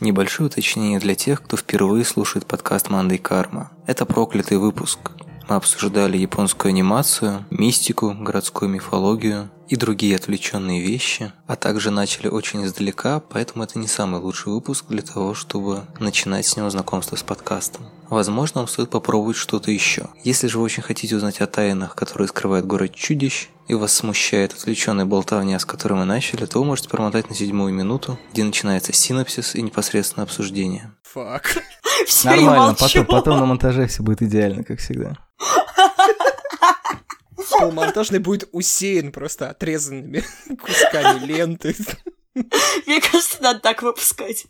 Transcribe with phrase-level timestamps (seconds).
[0.00, 3.72] Небольшое уточнение для тех, кто впервые слушает подкаст «Мандай Карма».
[3.84, 4.98] Это проклятый выпуск.
[5.48, 12.64] Мы обсуждали японскую анимацию, мистику, городскую мифологию и другие отвлеченные вещи, а также начали очень
[12.64, 17.22] издалека, поэтому это не самый лучший выпуск для того, чтобы начинать с него знакомство с
[17.22, 17.86] подкастом.
[18.08, 20.08] Возможно, вам стоит попробовать что-то еще.
[20.24, 24.54] Если же вы очень хотите узнать о тайнах, которые скрывает город чудищ, и вас смущает
[24.54, 28.94] отвлеченная болтовня, с которой мы начали, то вы можете промотать на седьмую минуту, где начинается
[28.94, 30.92] синапсис и непосредственно обсуждение.
[31.02, 31.58] Фак.
[32.24, 35.18] Нормально, потом, потом на монтаже все будет идеально, как всегда.
[37.72, 40.24] Монтажный будет усеян просто отрезанными
[40.60, 41.74] кусками ленты.
[42.34, 44.46] Мне кажется, надо так выпускать.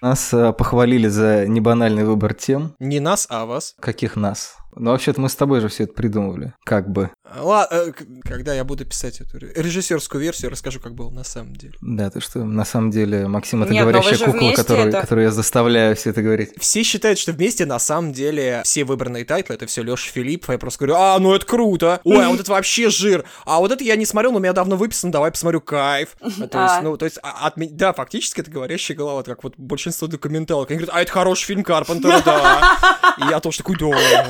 [0.00, 2.74] Нас э, похвалили за небанальный выбор тем.
[2.78, 3.74] Не нас, а вас.
[3.80, 4.56] Каких нас?
[4.76, 6.52] Ну, вообще-то мы с тобой же все это придумывали.
[6.64, 7.10] Как бы.
[7.36, 11.72] Ладно, когда я буду писать эту режиссерскую версию, расскажу, как было на самом деле.
[11.80, 15.24] Да, ты что, на самом деле, Максим, это Нет, говорящая кукла, вместе которую, это- которую
[15.24, 16.50] я заставляю все это говорить.
[16.60, 20.50] Все считают, что вместе на самом деле все выбранные тайтлы это все Леша Филиппов.
[20.50, 22.00] Я просто говорю, а, ну это круто.
[22.04, 23.24] Ой, а вот это вообще жир.
[23.46, 26.16] А вот это я не смотрел, но у меня давно выписан, давай посмотрю, кайф.
[26.20, 26.80] То есть, А.
[26.82, 30.70] ну, то есть, а- от да, фактически это говорящая голова, вот как вот большинство документалок.
[30.70, 33.14] Они говорят, а это хороший фильм Карпентера, да.
[33.26, 34.28] И я тоже такой, да.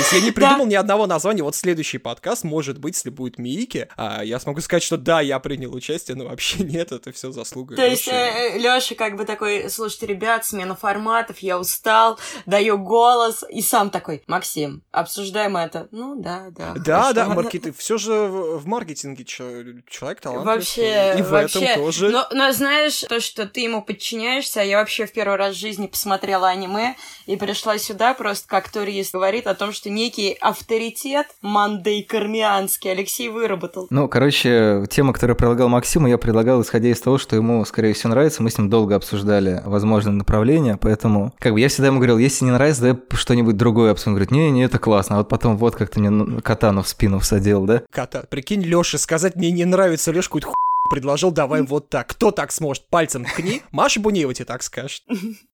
[0.00, 1.42] То есть я не придумал ни одного названия.
[1.42, 5.38] Вот следующий подкаст, может быть, если будет Миике, а я смогу сказать, что да, я
[5.40, 7.76] принял участие, но вообще нет, это все заслуга.
[7.76, 8.06] То есть.
[8.06, 14.22] Леша как бы такой, слушайте, ребят, смена форматов, я устал, даю голос, и сам такой,
[14.26, 15.88] Максим, обсуждаем это.
[15.90, 16.72] Ну да, да.
[16.76, 17.12] Да, хорошо».
[17.12, 17.76] да, маркетинг.
[17.76, 20.46] Все же в, в маркетинге человек талантлив.
[20.46, 21.64] Вообще, и в вообще.
[21.64, 22.08] этом тоже.
[22.08, 25.86] Но, но знаешь, то, что ты ему подчиняешься, я вообще в первый раз в жизни
[25.86, 29.12] посмотрела аниме и пришла сюда просто как турист.
[29.12, 33.86] Говорит о том, что некий авторитет Мандей Кармианский Алексей выработал.
[33.90, 38.10] Ну, короче, тема, которую предлагал Максиму, я предлагал, исходя из того, что ему, скорее всего,
[38.10, 38.42] нравится.
[38.42, 42.44] Мы с ним долго обсуждали возможные направления, поэтому, как бы, я всегда ему говорил, если
[42.44, 44.12] не нравится, давай что-нибудь другое обсудим.
[44.12, 45.16] Он говорит, не-не, это классно.
[45.16, 47.82] А вот потом вот как ты мне ну, катану в спину всадил, да?
[47.90, 48.24] Кота.
[48.30, 50.48] Прикинь, Лёше сказать мне не нравится, Лёша какую-то
[50.90, 52.08] предложил, давай вот так.
[52.08, 52.86] Кто так сможет?
[52.88, 53.62] Пальцем ткни.
[53.70, 55.02] Маша Бунеева тебе так скажет.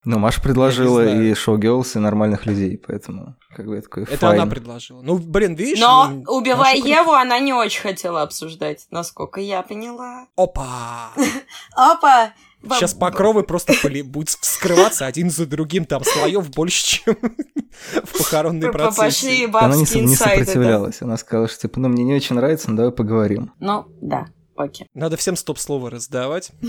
[0.05, 4.47] Ну, Маша предложила и шоу-герлс, и нормальных людей, поэтому, как бы, я такой, Это она
[4.47, 5.03] предложила.
[5.03, 5.79] Ну, блин, видишь?
[5.79, 10.27] Но, убивая Еву, она не очень хотела обсуждать, насколько я поняла.
[10.37, 11.13] Опа!
[11.77, 12.33] Опа!
[12.71, 17.17] Сейчас покровы просто поли- будут вскрываться один за другим, там слоев больше, чем
[18.05, 19.57] в похоронной П- Пошли процессии.
[19.57, 21.03] Она не, не сопротивлялась.
[21.03, 23.53] Она сказала, что, типа, ну, мне не очень нравится, но давай поговорим.
[23.61, 24.27] Ну, да,
[24.57, 24.87] окей.
[24.95, 26.51] Надо всем стоп-слово раздавать.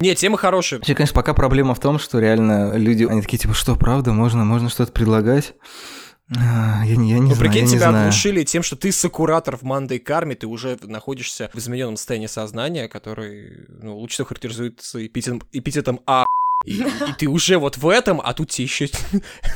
[0.00, 0.78] Не, тема хорошая.
[0.80, 4.44] Вообще, конечно, пока проблема в том, что реально люди, они такие, типа, что, правда, можно,
[4.44, 5.54] можно что-то предлагать?
[6.36, 8.02] А, Я, не- я не Ну, знаю, прикинь, я не тебя знаю.
[8.08, 12.88] оглушили тем, что ты сокуратор в Мандай Карме, ты уже находишься в измененном состоянии сознания,
[12.88, 16.24] который ну, лучше всего характеризуется эпитетом, эпитетом А.
[16.64, 18.88] И, и ты уже вот в этом, а тут тебе еще...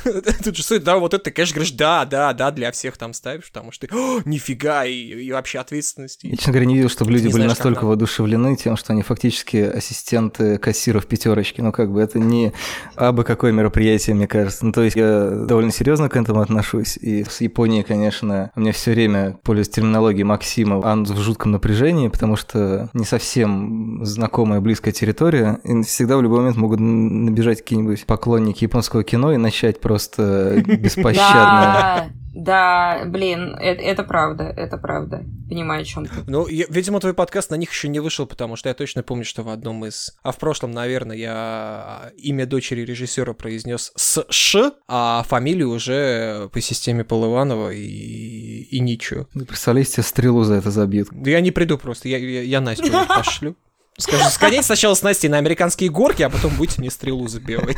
[0.44, 3.12] Тут же стоит, да, вот это ты, конечно, говоришь, да, да, да, для всех там
[3.12, 6.21] ставишь, потому что ты, «О, нифига, и, и вообще ответственность.
[6.22, 9.56] Я, честно говоря, не видел, чтобы люди были знаешь, настолько воодушевлены тем, что они фактически
[9.56, 11.61] ассистенты кассиров пятерочки.
[11.61, 12.53] Ну, как бы это не
[12.94, 14.65] абы какое мероприятие, мне кажется.
[14.65, 16.97] Ну, то есть я довольно серьезно к этому отношусь.
[16.97, 22.37] И с Японией, конечно, меня все время, пользуясь терминологией Максима, он в жутком напряжении, потому
[22.37, 25.61] что не совсем знакомая, близкая территория.
[25.65, 31.16] И всегда в любой момент могут набежать какие-нибудь поклонники японского кино и начать просто беспощадно.
[31.24, 35.24] Да, да, блин, это, это правда, это правда.
[35.48, 36.12] Понимаю, о чем ты.
[36.26, 39.24] Ну, я- видимо, твой подкаст на них еще не вышел, потому что я точно помню,
[39.24, 40.18] что в одном из...
[40.22, 46.60] А в прошлом, наверное, я имя дочери режиссера произнес с Ш, а фамилию уже по
[46.60, 49.26] системе Полыванова и, и ничего.
[49.32, 51.08] Вы представляете, тебе стрелу за это забьют.
[51.12, 53.56] Да я не приду просто, я, я, я Настю пошлю.
[53.98, 57.76] Скажу, сходите сначала с Настей на американские горки, а потом будете мне стрелу забивать.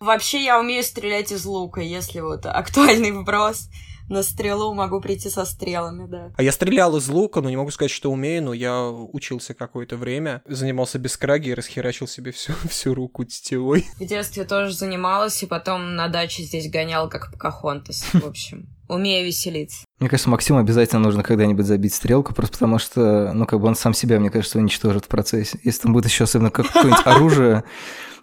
[0.00, 3.68] Вообще, я умею стрелять из лука, если вот актуальный вброс
[4.12, 6.30] на стрелу, могу прийти со стрелами, да.
[6.36, 9.96] А я стрелял из лука, но не могу сказать, что умею, но я учился какое-то
[9.96, 13.86] время, занимался без краги и расхерачил себе всю, всю руку тетивой.
[13.98, 18.02] В детстве тоже занималась, и потом на даче здесь гонял, как Покахонтас.
[18.12, 19.84] В общем, умею веселиться.
[19.98, 23.74] Мне кажется, Максиму обязательно нужно когда-нибудь забить стрелку, просто потому что, ну, как бы он
[23.74, 25.58] сам себя, мне кажется, уничтожит в процессе.
[25.64, 27.64] Если там будет еще особенно как- какое-нибудь оружие,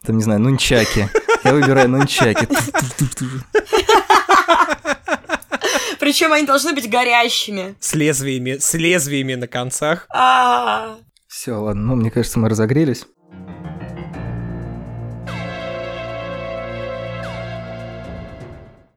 [0.06, 1.10] там, не знаю, нунчаки.
[1.44, 2.48] Я выбираю нунчаки.
[6.10, 7.76] Причем они должны быть горящими.
[7.80, 10.08] С лезвиями, с лезвиями на концах.
[10.12, 10.96] А,
[11.28, 13.06] Все, ладно, ну, мне кажется, мы разогрелись.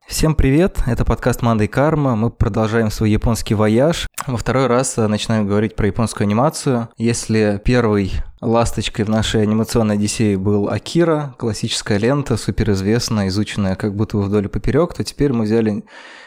[0.08, 2.16] Всем привет, это подкаст Мандай Карма.
[2.16, 4.06] Мы продолжаем свой японский вояж.
[4.26, 6.88] Во второй раз э, начинаем говорить про японскую анимацию.
[6.96, 14.16] Если первый ласточкой в нашей анимационной Одиссее был Акира, классическая лента, суперизвестная, изученная как будто
[14.16, 15.84] бы вдоль и поперек, то теперь мы взяли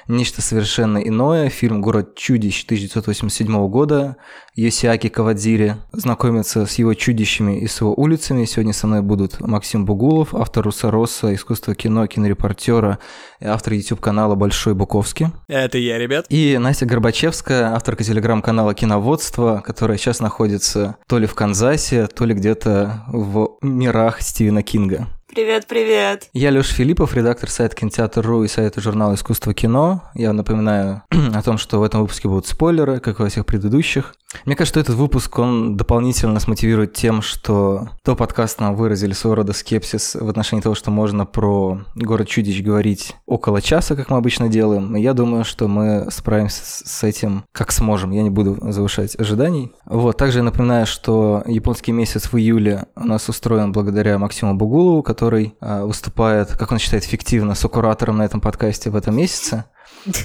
[0.08, 1.50] нечто совершенно иное.
[1.50, 4.18] Фильм «Город чудищ» 1987 года.
[4.56, 8.46] Йосиаки Кавадзири знакомится с его чудищами и с его улицами.
[8.46, 13.00] Сегодня со мной будут Максим Бугулов, автор «Русороса», искусство кино, кинорепортера
[13.40, 15.28] и автор YouTube-канала «Большой Буковский».
[15.48, 16.26] Это я, ребят.
[16.30, 22.34] И Настя Горбачевская, авторка телеграм-канала «Киноводство», которая сейчас находится то ли в Канзасе, то ли
[22.34, 25.08] где-то в мирах Стивена Кинга.
[25.28, 26.30] Привет, привет.
[26.32, 30.02] Я Леша Филиппов, редактор сайта Кинотеатр.ру и сайта журнала «Искусство кино».
[30.14, 31.04] Я напоминаю
[31.34, 34.16] о том, что в этом выпуске будут спойлеры, как и во всех предыдущих.
[34.44, 39.36] Мне кажется, этот выпуск, он дополнительно нас мотивирует тем, что до подкаста нам выразили своего
[39.36, 44.18] рода скепсис в отношении того, что можно про город чудищ говорить около часа, как мы
[44.18, 44.96] обычно делаем.
[44.96, 48.12] И я думаю, что мы справимся с этим как сможем.
[48.12, 49.72] Я не буду завышать ожиданий.
[49.86, 55.04] Вот, также я напоминаю, что японский месяц в июле у нас устроен благодаря Максиму Бугулову,
[55.04, 59.66] который э, выступает, как он считает, фиктивно с куратором на этом подкасте в этом месяце.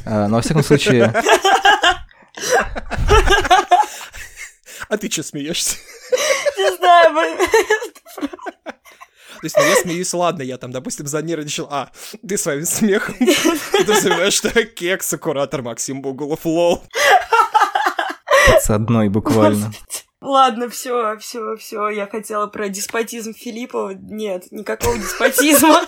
[0.04, 1.14] Э, но во всяком случае...
[4.90, 5.76] А ты что смеешься?
[6.58, 7.14] Не знаю,
[9.40, 11.90] то есть, ну, я смеюсь, ладно, я там, допустим, занервничал, а,
[12.28, 13.14] ты своим смехом
[13.72, 16.82] подразумеваешь, что я кекс, куратор Максим Бугулов, лол.
[18.60, 19.72] С одной буквально.
[20.20, 21.88] Ладно, все, все, все.
[21.88, 23.94] Я хотела про деспотизм Филиппова.
[23.94, 25.80] Нет, никакого деспотизма.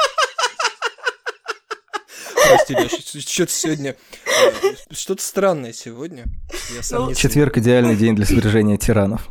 [2.52, 3.96] Прости, что-то сегодня...
[4.26, 6.25] Э, что-то странное сегодня.
[6.90, 9.28] Ну, Четверг– идеальный день для свержения тиранов.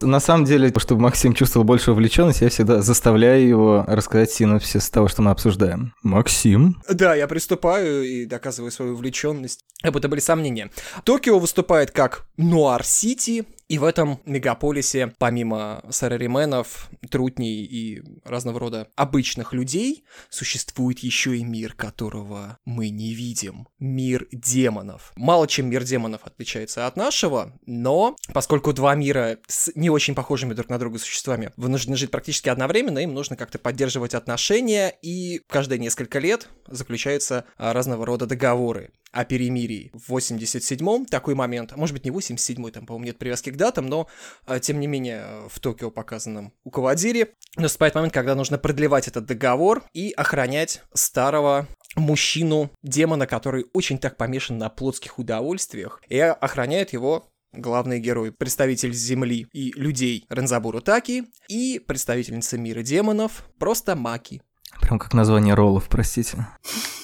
[0.00, 5.08] На самом деле, чтобы Максим чувствовал больше вовлеченность, я всегда заставляю его рассказать синопсис того,
[5.08, 5.92] что мы обсуждаем.
[6.02, 6.82] Максим?
[6.88, 9.60] Да, я приступаю и доказываю свою увлеченность.
[9.82, 10.70] Об это были сомнения.
[11.04, 18.88] Токио выступает как Noir City, и в этом мегаполисе, помимо сарарименов, трутней и разного рода
[18.96, 23.68] обычных людей, существует еще и мир, которого мы не видим.
[23.78, 25.12] Мир демонов.
[25.14, 30.52] Мало чем мир демонов отличается от нашего, но поскольку два мира с не очень похожими
[30.52, 35.78] друг на друга существами вынуждены жить практически одновременно, им нужно как-то поддерживать отношения, и каждые
[35.78, 39.90] несколько лет заключаются а, разного рода договоры о перемирии.
[39.92, 44.08] В 87-м такой момент, может быть не 87-й, там, по-моему, нет привязки к датам, но,
[44.46, 49.26] э, тем не менее, в Токио показанном у Кавадири наступает момент, когда нужно продлевать этот
[49.26, 51.66] договор и охранять старого
[51.96, 59.46] мужчину-демона, который очень так помешан на плотских удовольствиях, и охраняет его главный герой, представитель Земли
[59.52, 64.42] и людей Рензабуру Таки и представительница мира демонов, просто Маки.
[64.80, 66.46] Прям как название роллов, простите.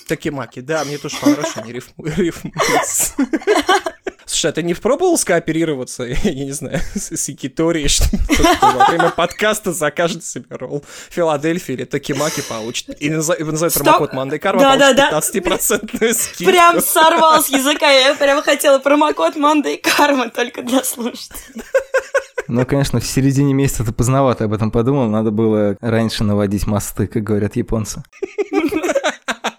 [0.07, 3.15] Такимаки, да, мне тоже понравилось, что они рифмуются.
[4.29, 8.05] Слушай, а ты не пробовал скооперироваться, я не знаю, с Якиторией, что
[8.61, 13.01] во время подкаста закажет себе ролл Филадельфии или Такимаки получит.
[13.01, 16.45] И назовет промокод Мандай Карма, да, получит 15% скидку.
[16.45, 21.62] Прям сорвал с языка, я прям хотела промокод Мандай Карма только для слушателей.
[22.49, 27.07] Ну, конечно, в середине месяца ты поздновато об этом подумал, надо было раньше наводить мосты,
[27.07, 28.03] как говорят японцы.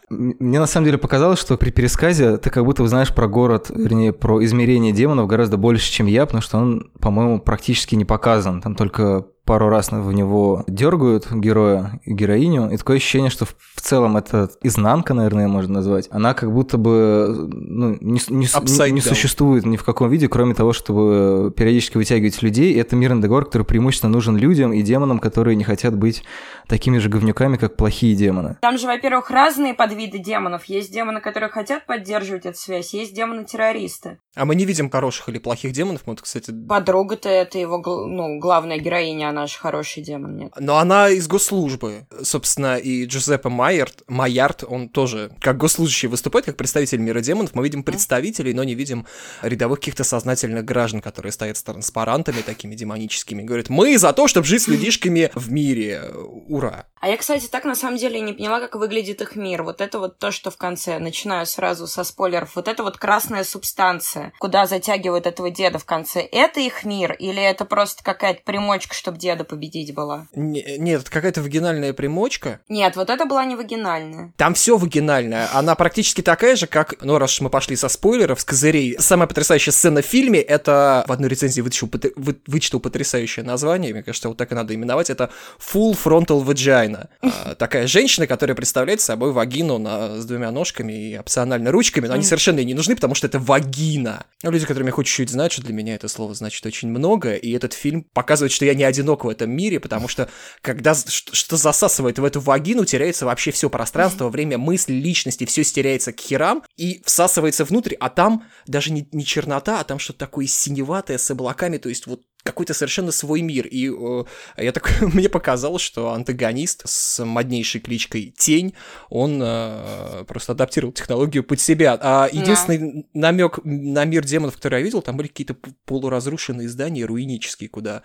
[0.10, 4.14] Мне на самом деле показалось, что при пересказе ты как будто знаешь про город, вернее,
[4.14, 8.62] про измерение демонов гораздо больше, чем я, потому что он, по-моему, практически не показан.
[8.62, 13.82] Там только пару раз в него дергают героя и героиню, и такое ощущение, что в
[13.82, 19.02] целом это изнанка, наверное, можно назвать, она как будто бы ну, не, не, не, не
[19.02, 22.74] существует ни в каком виде, кроме того, чтобы периодически вытягивать людей.
[22.74, 26.24] И это мирный договор, который преимущественно нужен людям и демонам, которые не хотят быть
[26.68, 28.58] такими же говнюками, как плохие демоны.
[28.62, 30.66] Там же, во-первых, разные подвиды демонов.
[30.66, 34.20] Есть демоны, которые хотят поддерживать эту связь, есть демоны-террористы.
[34.36, 36.02] А мы не видим хороших или плохих демонов.
[36.06, 36.52] Мы, кстати...
[36.68, 40.54] Подруга-то это его ну, главная героиня, она же хороший демон, нет?
[40.60, 42.08] Но она из госслужбы.
[42.24, 47.54] Собственно, и Джузеппе Майерт, Майярд, он тоже как госслужащий выступает, как представитель мира демонов.
[47.54, 49.06] Мы видим представителей, но не видим
[49.42, 53.44] рядовых каких-то сознательных граждан, которые стоят с транспарантами такими демоническими.
[53.44, 56.12] Говорят, мы за то, чтобы жить с людишками в мире.
[56.48, 56.86] Ура!
[57.00, 59.64] А я, кстати, так на самом деле не поняла, как выглядит их мир.
[59.64, 60.98] Вот это вот то, что в конце.
[61.00, 62.56] Начинаю сразу со спойлеров.
[62.56, 66.22] Вот это вот красная субстанция, куда затягивают этого деда в конце.
[66.22, 67.14] Это их мир?
[67.14, 70.28] Или это просто какая-то примочка, чтобы деда победить была.
[70.36, 72.60] Не- нет, это какая-то вагинальная примочка.
[72.70, 74.32] Нет, вот это была не вагинальная.
[74.38, 75.50] Там все вагинальное.
[75.54, 78.96] Она практически такая же, как, ну, раз уж мы пошли со спойлеров, с козырей.
[79.00, 83.92] Самая потрясающая сцена в фильме, это в одной рецензии вычитал, потр- вы- вычитал потрясающее название,
[83.94, 85.30] мне кажется, вот так и надо именовать, это
[85.60, 87.10] Full Frontal Vagina.
[87.22, 92.14] А, Такая женщина, которая представляет собой вагину на- с двумя ножками и опционально ручками, но
[92.14, 94.26] они совершенно ей не нужны, потому что это вагина.
[94.44, 97.34] Ну, люди, которые меня хоть чуть-чуть знают, что для меня это слово значит очень много,
[97.34, 100.30] и этот фильм показывает, что я не одинок в этом мире, потому что
[100.62, 106.14] когда что засасывает в эту вагину, теряется вообще все пространство, время мысли, личности, все стеряется
[106.14, 110.48] к херам и всасывается внутрь, а там даже не, не чернота, а там что-то такое
[110.48, 113.68] синеватое с облаками, то есть вот какой-то совершенно свой мир.
[113.68, 114.24] И э,
[114.58, 118.74] я так, мне показалось, что антагонист с моднейшей кличкой Тень,
[119.10, 121.98] он э, просто адаптировал технологию под себя.
[122.02, 127.70] А единственный намек на мир демонов, который я видел, там были какие-то полуразрушенные здания, руинические,
[127.70, 128.02] куда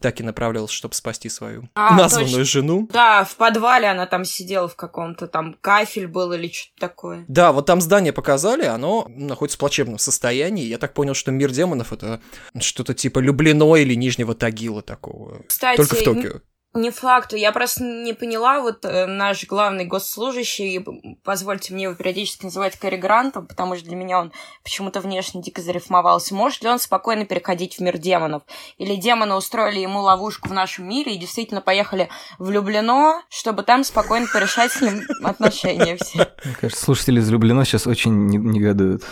[0.00, 2.44] Таки направлялся, чтобы спасти свою А, названную точно.
[2.44, 2.88] жену.
[2.92, 7.24] Да, в подвале она там сидела в каком-то там кафель был или что-то такое.
[7.28, 10.64] Да, вот там здание показали, оно находится в плачевном состоянии.
[10.64, 12.20] Я так понял, что мир демонов это
[12.60, 15.42] что-то типа Люблино или Нижнего Тагила такого.
[15.46, 16.40] Кстати, Только в Токио.
[16.76, 20.84] Не факту, я просто не поняла, вот э, наш главный госслужащий,
[21.22, 24.32] позвольте мне его периодически называть Кэрри Грантом, потому что для меня он
[24.64, 26.34] почему-то внешне дико зарифмовался.
[26.34, 28.42] Может ли он спокойно переходить в мир демонов?
[28.76, 32.08] Или демоны устроили ему ловушку в нашем мире и действительно поехали
[32.40, 36.32] влюблено, чтобы там спокойно порешать с ним отношения все?
[36.44, 39.04] Мне кажется, слушатели из Люблено сейчас очень не- негодуют.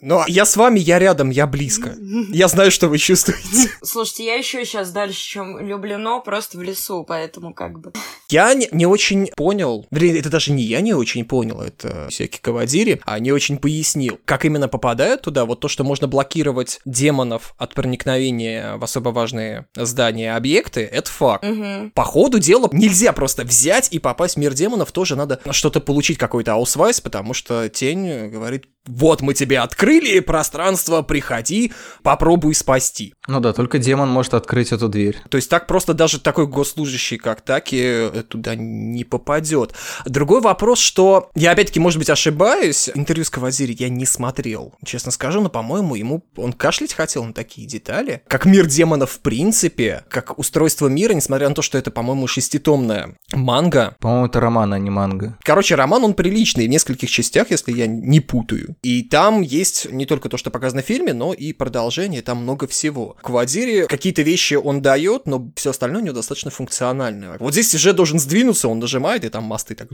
[0.00, 1.94] Но я с вами, я рядом, я близко.
[2.28, 3.70] Я знаю, что вы чувствуете.
[3.82, 7.92] Слушайте, я еще сейчас дальше, чем в Люблино, просто в лесу, поэтому как бы...
[8.28, 12.40] Я не, не очень понял, вернее, это даже не я не очень понял, это всякие
[12.40, 17.54] Кавадзири, а не очень пояснил, как именно попадают туда, вот то, что можно блокировать демонов
[17.58, 21.44] от проникновения в особо важные здания и объекты, это факт.
[21.44, 21.92] Мгм.
[21.92, 26.18] По ходу дела нельзя просто взять и попасть в мир демонов, тоже надо что-то получить,
[26.18, 33.14] какой-то аусвайс, потому что тень говорит, вот мы тебе открыли пространство, приходи, попробуй спасти.
[33.26, 35.18] Ну да, только демон может открыть эту дверь.
[35.28, 39.74] То есть так просто даже такой госслужащий, как Таки, туда не попадет.
[40.04, 45.10] Другой вопрос, что я опять-таки, может быть, ошибаюсь, интервью с Кавазири я не смотрел, честно
[45.12, 48.22] скажу, но, по-моему, ему он кашлять хотел на такие детали.
[48.28, 53.16] Как мир демонов в принципе, как устройство мира, несмотря на то, что это, по-моему, шеститомная
[53.32, 53.96] манга.
[54.00, 55.38] По-моему, это роман, а не манга.
[55.42, 58.76] Короче, роман, он приличный в нескольких частях, если я не путаю.
[58.82, 62.66] И там есть не только то, что показано в фильме, но и продолжение, там много
[62.66, 63.16] всего.
[63.22, 67.36] Квадире какие-то вещи он дает, но все остальное у него достаточно функциональное.
[67.40, 69.88] Вот здесь сюжет должен сдвинуться, он нажимает, и там мосты так...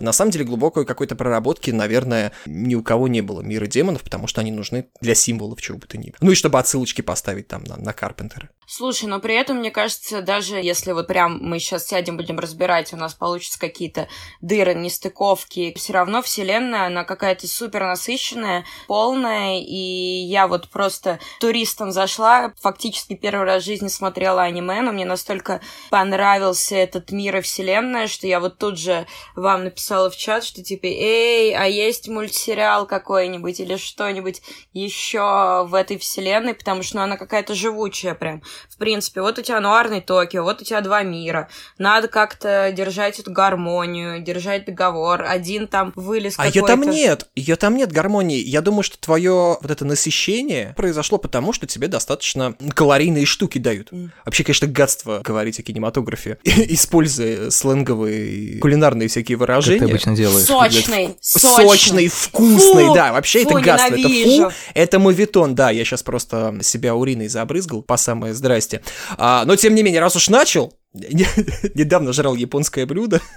[0.00, 4.26] На самом деле, глубокой какой-то проработки, наверное, ни у кого не было мира демонов, потому
[4.26, 6.16] что они нужны для символов чего бы то ни было.
[6.20, 8.50] Ну и чтобы отсылочки поставить там на, на Карпентера.
[8.70, 12.92] Слушай, но при этом, мне кажется, даже если вот прям мы сейчас сядем, будем разбирать,
[12.92, 14.08] у нас получатся какие-то
[14.42, 21.92] дыры, нестыковки, все равно вселенная, она какая-то супер насыщенная, полная, и я вот просто туристом
[21.92, 27.40] зашла, фактически первый раз в жизни смотрела аниме, но мне настолько понравился этот мир и
[27.40, 32.06] вселенная, что я вот тут же вам написала в чат, что типа, эй, а есть
[32.08, 34.42] мультсериал какой-нибудь или что-нибудь
[34.74, 38.42] еще в этой вселенной, потому что ну, она какая-то живучая прям.
[38.68, 41.48] В принципе, вот у тебя нуарный Токио, вот у тебя два мира.
[41.78, 45.22] Надо как-то держать эту гармонию, держать договор.
[45.22, 48.38] Один там вылез А ее там нет, ее там нет гармонии.
[48.38, 53.90] Я думаю, что твое вот это насыщение произошло потому, что тебе достаточно калорийные штуки дают.
[53.92, 54.12] Мгм.
[54.24, 59.84] Вообще, конечно, гадство говорить о кинематографе, используя сленговые кулинарные всякие Как ты выражения.
[59.86, 60.46] обычно делаешь.
[60.46, 62.08] Сочный, Сочный, сочный.
[62.08, 64.50] вкусный, Фу, да, вообще фу, это гадство, это ненавижу.
[64.50, 68.80] фу, это мовитон, да, я сейчас просто себя уриной забрызгал, по самое здрасте.
[69.18, 73.20] А, но, тем не менее, раз уж начал, недавно жрал японское блюдо,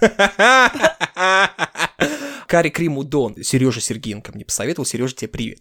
[2.52, 3.34] карри крим удон.
[3.42, 4.84] Сережа Сергеенко мне посоветовал.
[4.84, 5.60] Сережа, тебе привет.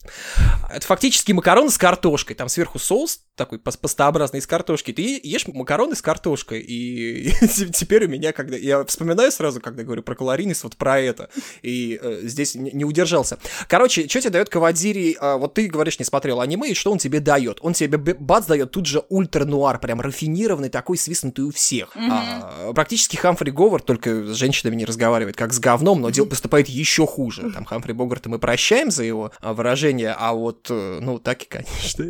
[0.69, 2.35] Это фактически макароны с картошкой.
[2.35, 4.91] Там сверху соус такой пас- пастообразный из картошки.
[4.91, 6.59] Ты ешь макароны с картошкой.
[6.59, 7.31] И
[7.73, 8.57] теперь у меня, когда...
[8.57, 11.29] Я вспоминаю сразу, когда говорю про калорийность, вот про это.
[11.61, 13.39] И э, здесь не удержался.
[13.67, 15.17] Короче, что тебе дает Кавадири?
[15.19, 17.59] А, вот ты говоришь, не смотрел аниме, и что он тебе дает?
[17.61, 21.95] Он тебе бац дает тут же ультра-нуар, прям рафинированный, такой свистнутый у всех.
[21.95, 26.67] А, практически Хамфри Говард, только с женщинами не разговаривает, как с говном, но дел поступает
[26.81, 27.51] еще хуже.
[27.51, 31.45] Там Хамфри Богарта мы прощаем за его а, выражение, а вот, э, ну, так и,
[31.47, 32.05] конечно.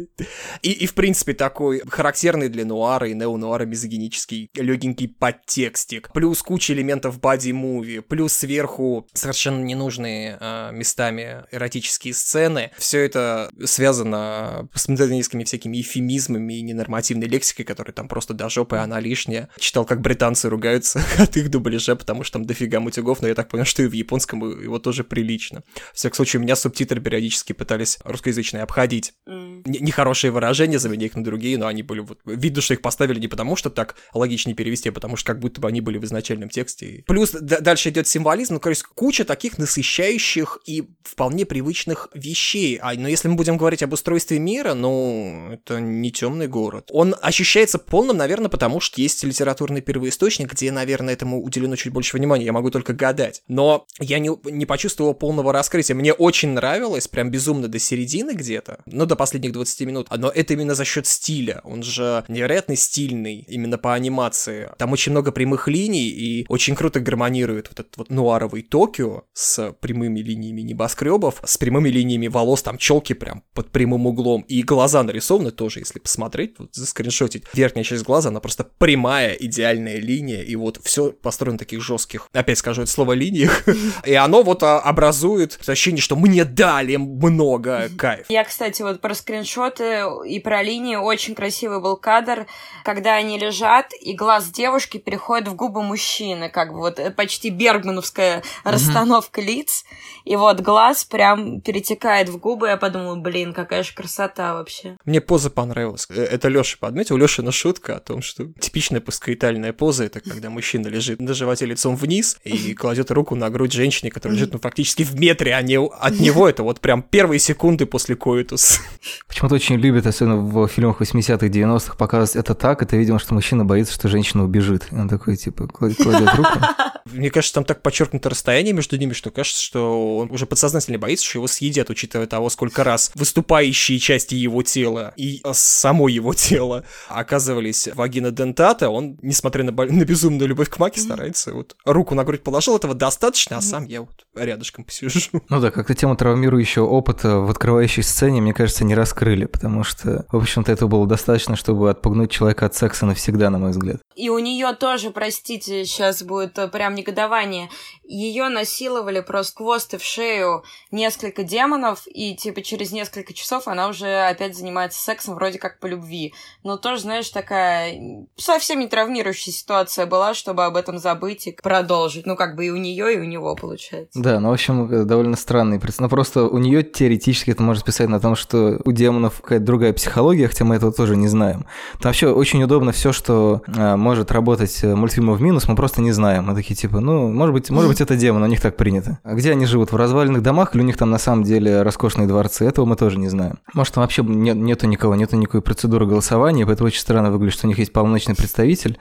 [0.61, 6.11] И, и в принципе, такой характерный для нуара и неонуара мизогинический легенький подтекстик.
[6.13, 12.71] Плюс куча элементов боди-муви, плюс сверху совершенно ненужные э, местами эротические сцены.
[12.77, 18.77] Все это связано с модернистскими всякими эфемизмами и ненормативной лексикой, которая там просто до жопы,
[18.77, 19.49] она лишняя.
[19.59, 23.49] Читал, как британцы ругаются от их дубляжа, потому что там дофига мутюгов, но я так
[23.49, 25.63] понял, что и в японском его тоже прилично.
[25.93, 29.13] В всяком случае, у меня субтитры периодически пытались русскоязычные обходить.
[29.27, 29.63] Mm.
[29.65, 32.19] Нехорошие выражения, заменить на другие, но они были вот...
[32.25, 35.61] Видно, что их поставили не потому, что так логичнее перевести, а потому что как будто
[35.61, 37.03] бы они были в изначальном тексте.
[37.07, 42.77] Плюс дальше идет символизм, ну, есть куча таких насыщающих и вполне привычных вещей.
[42.81, 46.89] А, но если мы будем говорить об устройстве мира, ну, это не темный город.
[46.91, 52.17] Он ощущается полным, наверное, потому что есть литературный первоисточник, где, наверное, этому уделено чуть больше
[52.17, 52.45] внимания.
[52.45, 53.43] Я могу только гадать.
[53.47, 55.95] Но я не, не почувствовал полного раскрытия.
[55.95, 60.07] Мне очень нравилось, прям безумно до середины где-то, ну, до последних 20 минут.
[60.15, 61.61] Но это именно за счет стиля.
[61.63, 64.69] Он же невероятно стильный, именно по анимации.
[64.77, 69.73] Там очень много прямых линий, и очень круто гармонирует вот этот вот нуаровый Токио с
[69.79, 75.03] прямыми линиями небоскребов, с прямыми линиями волос, там челки прям под прямым углом, и глаза
[75.03, 77.43] нарисованы тоже, если посмотреть, вот заскриншотить.
[77.53, 82.57] Верхняя часть глаза, она просто прямая, идеальная линия, и вот все построено таких жестких, опять
[82.57, 83.63] скажу это слово, линиях,
[84.05, 88.27] и оно вот а, образует ощущение, что мне дали много кайф.
[88.29, 92.47] Я, кстати, вот про скриншоты и про линии очень красивый был кадр,
[92.85, 97.49] когда они лежат, и глаз девушки переходит в губы мужчины, как бы вот э, почти
[97.49, 99.83] бергмановская расстановка лиц,
[100.23, 104.95] и вот глаз прям перетекает в губы, я подумала, блин, какая же красота вообще.
[105.03, 106.07] Мне поза понравилась.
[106.09, 110.87] Э, это Лёша подметил, Лёшина шутка о том, что типичная пускоитальная поза, это когда мужчина
[110.87, 115.03] лежит на животе лицом вниз и кладет руку на грудь женщине, которая лежит ну, практически
[115.03, 118.79] в метре а не от него, это вот прям первые секунды после коитус.
[119.27, 123.65] Почему-то очень любят, особенно в фильмах 80-х, 90-х, показывать это так, это, видимо, что мужчина
[123.65, 124.87] боится, что женщина убежит.
[124.91, 126.59] И он такой, типа, кладет руку.
[127.05, 131.25] Мне кажется, там так подчеркнуто расстояние между ними, что кажется, что он уже подсознательно боится,
[131.25, 136.85] что его съедят, учитывая того, сколько раз выступающие части его тела и само его тело
[137.09, 142.23] оказывались вагина дентата, он, несмотря на, на безумную любовь к Маке, старается вот руку на
[142.23, 145.19] грудь положил, этого достаточно, а сам я вот рядышком посижу.
[145.49, 150.25] Ну да, как-то тему травмирующего опыта в открывающей сцене, мне кажется, не раскрыли, потому что,
[150.31, 154.01] в общем-то, этого было достаточно, чтобы отпугнуть человека от секса навсегда, на мой взгляд.
[154.15, 157.69] И у нее тоже, простите, сейчас будет прям негодование.
[158.11, 163.87] Ее насиловали просто хвост и в шею несколько демонов, и типа через несколько часов она
[163.87, 166.33] уже опять занимается сексом вроде как по любви.
[166.63, 172.25] Но тоже, знаешь, такая совсем не травмирующая ситуация была, чтобы об этом забыть и продолжить.
[172.25, 174.21] Ну, как бы и у нее, и у него получается.
[174.21, 178.19] Да, ну, в общем, довольно странный Ну, просто у нее теоретически это можно списать на
[178.19, 181.65] том, что у демонов какая-то другая психология, хотя мы этого тоже не знаем.
[181.93, 186.01] Там вообще очень удобно все, что а, может работать э, мультфильму в минус, мы просто
[186.01, 186.47] не знаем.
[186.47, 189.19] Мы такие типа, ну, может быть, может быть, это демон, у них так принято.
[189.23, 189.91] А где они живут?
[189.91, 192.65] В разваленных домах или у них там на самом деле роскошные дворцы?
[192.65, 193.59] Этого мы тоже не знаем.
[193.73, 197.67] Может, там вообще нет, нету никого, нету никакой процедуры голосования, поэтому очень странно выглядит, что
[197.67, 198.99] у них есть полномочный представитель,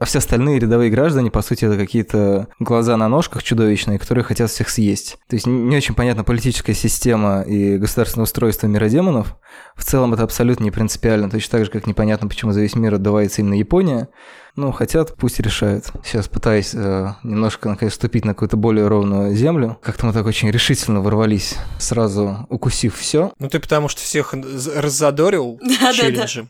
[0.00, 4.50] а все остальные рядовые граждане, по сути, это какие-то глаза на ножках чудовищные, которые хотят
[4.50, 5.18] всех съесть.
[5.28, 9.36] То есть не очень понятна политическая система и государственное устройство мира демонов.
[9.76, 11.28] В целом это абсолютно не принципиально.
[11.28, 14.08] Точно так же, как непонятно, почему за весь мир отдувается именно Япония.
[14.56, 15.92] Ну, хотят, пусть решают.
[16.02, 19.78] Сейчас пытаюсь э, немножко, наконец, вступить на какую-то более ровную землю.
[19.82, 23.34] Как-то мы так очень решительно ворвались, сразу укусив все.
[23.38, 25.60] Ну, ты потому что всех раззадорил
[25.92, 26.48] челленджем.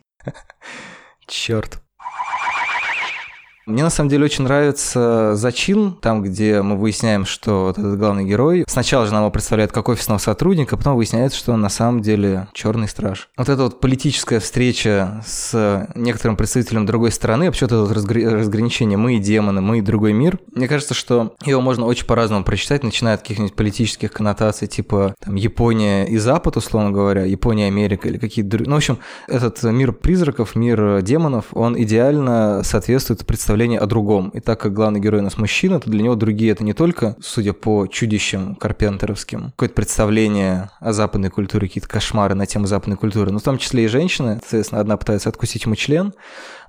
[1.26, 1.82] Черт.
[3.66, 8.24] Мне на самом деле очень нравится зачин, там, где мы выясняем, что вот этот главный
[8.24, 12.00] герой сначала же нам его представляют как офисного сотрудника, потом выясняется, что он на самом
[12.00, 13.28] деле черный страж.
[13.36, 18.34] Вот эта вот политическая встреча с некоторым представителем другой страны, вообще это вот разгр...
[18.34, 22.44] разграничение мы и демоны, мы и другой мир, мне кажется, что его можно очень по-разному
[22.44, 28.08] прочитать, начиная от каких-нибудь политических коннотаций, типа там Япония и Запад, условно говоря, Япония, Америка
[28.08, 28.70] или какие-то другие.
[28.70, 34.28] Ну, в общем, этот мир призраков, мир демонов, он идеально соответствует представлению представление о другом.
[34.28, 37.16] И так как главный герой у нас мужчина, то для него другие это не только,
[37.20, 43.32] судя по чудищам карпентеровским, какое-то представление о западной культуре, какие-то кошмары на тему западной культуры,
[43.32, 44.38] но в том числе и женщины.
[44.40, 46.14] Соответственно, одна пытается откусить ему член,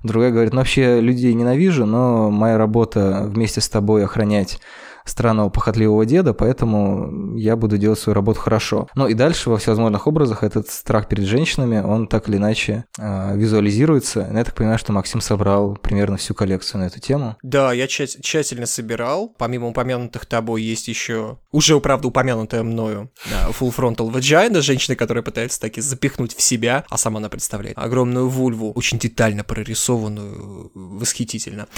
[0.02, 4.58] другая говорит, ну вообще людей ненавижу, но моя работа вместе с тобой охранять
[5.04, 8.88] странного похотливого деда, поэтому я буду делать свою работу хорошо.
[8.94, 13.36] Ну и дальше во всевозможных образах этот страх перед женщинами, он так или иначе э,
[13.36, 14.30] визуализируется.
[14.32, 17.36] Я так понимаю, что Максим собрал примерно всю коллекцию на эту тему.
[17.42, 19.34] Да, я тщательно собирал.
[19.38, 25.22] Помимо упомянутых тобой есть еще уже, правда, упомянутая мною да, Full Frontal Vagina, женщина, которая
[25.22, 31.68] пытается таки запихнуть в себя, а сама она представляет огромную вульву, очень детально прорисованную, восхитительно.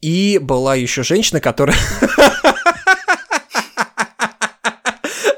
[0.00, 1.76] И была еще женщина, которая...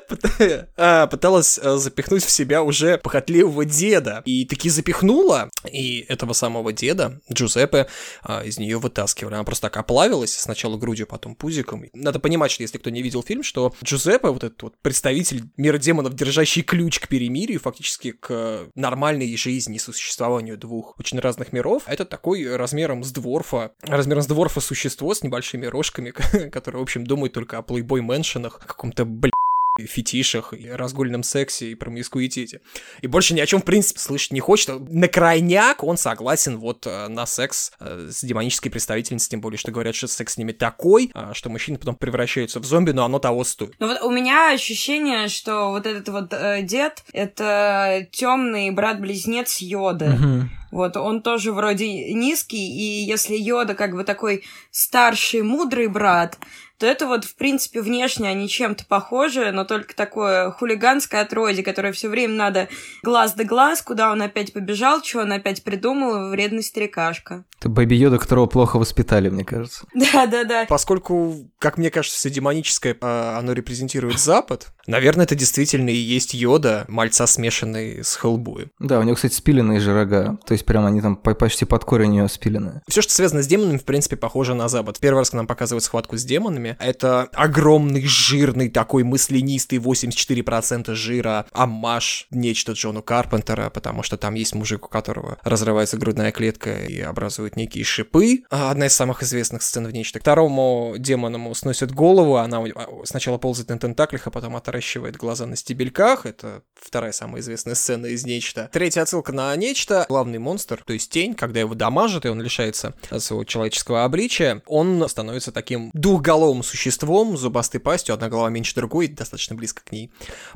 [0.09, 0.26] А,
[1.11, 4.23] пыталась э, запихнуть в себя уже похотливого деда.
[4.25, 7.89] И таки запихнула, и этого самого деда, Джузеппе,
[8.23, 9.35] а, из нее вытаскивали.
[9.35, 11.85] Она просто так оплавилась, сначала грудью, потом пузиком.
[11.93, 15.79] Надо понимать, что если кто не видел фильм, что Джузеппе, вот этот вот представитель мира
[15.79, 21.83] демонов, держащий ключ к перемирию, фактически к нормальной жизни и существованию двух очень разных миров,
[21.87, 26.11] это такой размером с дворфа, размером с дворфа существо с небольшими рожками,
[26.51, 29.33] которое, в общем, думает только о плейбой-меншинах, каком-то, блин,
[29.79, 32.61] фетишах, и разгульном сексе, и промискуитете.
[33.01, 34.69] И больше ни о чем, в принципе, слышать не хочет.
[34.91, 39.73] На крайняк он согласен вот э, на секс э, с демонической представительницей, тем более, что
[39.73, 43.19] говорят, что секс с ними такой, э, что мужчины потом превращаются в зомби, но оно
[43.19, 43.75] того стоит.
[43.79, 50.11] Ну вот у меня ощущение, что вот этот вот э, дед— это темный брат-близнец Йода.
[50.11, 50.51] Мгм.
[50.73, 56.39] Вот, он тоже вроде низкий, и если Йода как бы такой старший, мудрый брат,
[56.79, 61.93] то это вот, в принципе, внешне они чем-то похожи, но только такое хулиганское отродье, которое
[61.93, 62.69] все время надо
[63.03, 67.45] глаз да глаз, куда он опять побежал, что он опять придумал, вредный старикашка.
[67.59, 69.87] Это Бэби Йода, которого плохо воспитали, мне кажется.
[69.95, 70.67] Да-да-да.
[70.69, 76.35] Поскольку, как мне кажется, все демоническое, а, оно репрезентирует Запад, наверное, это действительно и есть
[76.35, 78.71] Йода, мальца, смешанный с Хеллбоем.
[78.79, 80.39] Да, у него, кстати, спиленные же рога.
[80.47, 82.83] То есть прям они там по- почти под корень у него спилены.
[82.89, 84.99] Все, что связано с демонами, в принципе, похоже на Запад.
[85.01, 91.47] Первый раз, когда нам показывают схватку с демонами, это огромный, жирный, такой мысленистый, 84% жира,
[91.53, 97.01] амаш, нечто Джону Карпентера, потому что там есть мужик, у которого разрывается грудная клетка и
[97.01, 98.45] образует некие шипы.
[98.51, 100.19] А, Одна из самых известных сцен в нечто.
[100.19, 105.57] Второму демону сносят голову, она а, сначала ползает на тентаклях, а потом отращивает глаза на
[105.57, 106.27] стебельках.
[106.27, 108.69] Это вторая самая известная сцена из нечто.
[108.73, 110.07] Третья отсылка на нечто.
[110.09, 115.07] Главный монстр, то есть тень, когда его дамажат, и он лишается своего человеческого обличия, он
[115.09, 120.11] становится таким двухголовым существом, с зубастой пастью, одна голова меньше другой, достаточно близко к ней.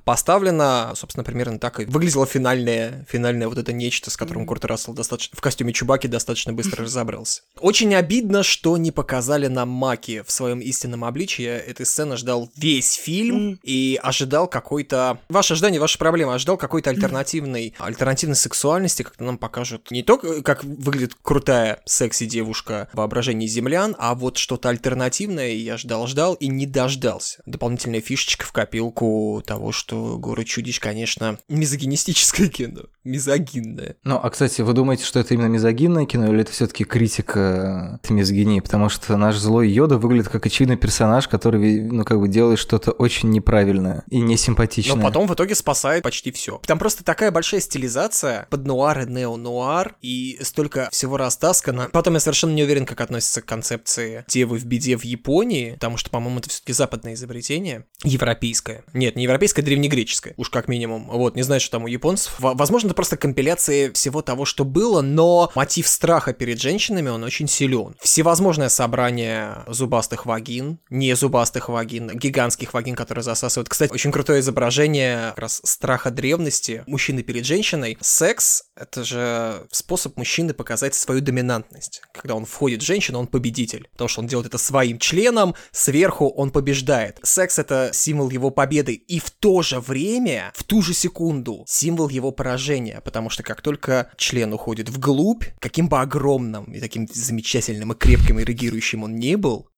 [0.05, 4.95] Поставлена, собственно, примерно так и выглядело финальное, финальное вот это нечто, с которым Курт Рассел
[4.95, 7.43] достаточно, в костюме Чубаки достаточно быстро разобрался.
[7.59, 11.43] Очень обидно, что не показали нам Маки в своем истинном обличии.
[11.43, 15.19] Я этой сцены ждал весь фильм и ожидал какой-то...
[15.29, 16.35] Ваше ожидание, ваша проблема.
[16.35, 22.97] Ожидал какой-то альтернативной, альтернативной сексуальности, как нам покажут не только, как выглядит крутая секси-девушка в
[22.97, 25.51] воображении землян, а вот что-то альтернативное.
[25.51, 27.43] И я ждал-ждал и не дождался.
[27.47, 32.83] Дополнительная фишечка в копилку того, что «Город чудищ», конечно, мизогинистическое кино.
[33.03, 33.97] Мизогинное.
[34.05, 38.13] Ну, а, кстати, вы думаете, что это именно мизогинное кино, или это все-таки критика этой
[38.13, 38.61] мизогинии?
[38.61, 42.93] Потому что наш злой Йода выглядит как очевидный персонаж, который, ну, как бы делает что-то
[42.93, 44.97] очень неправильное и несимпатичное.
[44.97, 46.61] Но потом в итоге спасает почти все.
[46.67, 51.89] Там просто такая большая стилизация под нуар и нео-нуар, и столько всего растаскано.
[51.91, 55.97] Потом я совершенно не уверен, как относится к концепции девы в беде в Японии, потому
[55.97, 57.87] что, по-моему, это все-таки западное изобретение.
[58.05, 58.85] Европейское.
[58.93, 60.35] Нет, не европейское, а древнегреческое.
[60.37, 61.09] Уж как минимум.
[61.09, 62.35] Вот, не знаю, что там у японцев.
[62.39, 67.49] Возможно, это просто компиляция всего того, что было, но мотив страха перед женщинами, он очень
[67.49, 67.97] силен.
[68.03, 73.71] Всевозможное собрание зубастых вагин, не зубастых вагин, гигантских вагин, которые засасывают.
[73.71, 77.97] Кстати, очень крутое изображение как раз страха древности мужчины перед женщиной.
[78.03, 82.03] Секс— это же способ мужчины показать свою доминантность.
[82.13, 83.89] Когда он входит в женщину, он победитель.
[83.93, 87.19] Потому что он делает это своим членом, сверху он побеждает.
[87.23, 88.95] Секс— это символ его победы.
[88.95, 93.01] И в то же время, в ту же секунду, символ его поражения.
[93.05, 98.39] Потому что как только член уходит вглубь, каким бы огромным и таким замечательным и крепким
[98.39, 99.69] и реагирующим он не был,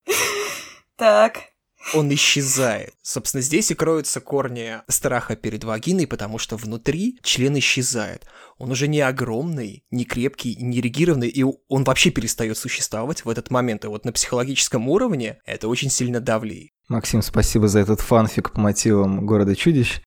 [0.96, 1.51] Так.
[1.94, 2.94] Он исчезает.
[3.02, 8.26] Собственно, здесь и кроются корни страха перед вагиной, потому что внутри член исчезает.
[8.58, 13.50] Он уже не огромный, не крепкий, не регированный, и он вообще перестает существовать в этот
[13.50, 13.84] момент.
[13.84, 16.71] И вот на психологическом уровне это очень сильно давлеет.
[16.88, 20.00] Максим, спасибо за этот фанфик по мотивам города чудищ.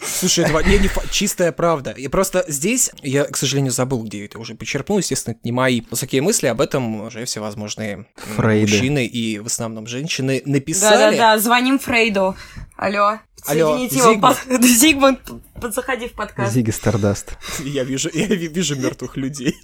[0.00, 1.90] Слушай, это не, не чистая правда.
[1.90, 4.98] И просто здесь, я, к сожалению, забыл, где это уже почерпнул.
[4.98, 8.72] Естественно, это не мои высокие мысли, об этом уже всевозможные Фрейды.
[8.72, 11.16] мужчины и в основном женщины написали.
[11.16, 12.34] Да-да-да, звоним Фрейду.
[12.76, 14.36] Алло, Соедините его, Зигмунд.
[14.48, 15.20] под- Зигмунд,
[15.62, 16.52] заходи в подкаст.
[16.52, 17.36] Зиги Стардаст.
[17.64, 19.54] Я вижу, я ви- вижу мертвых людей.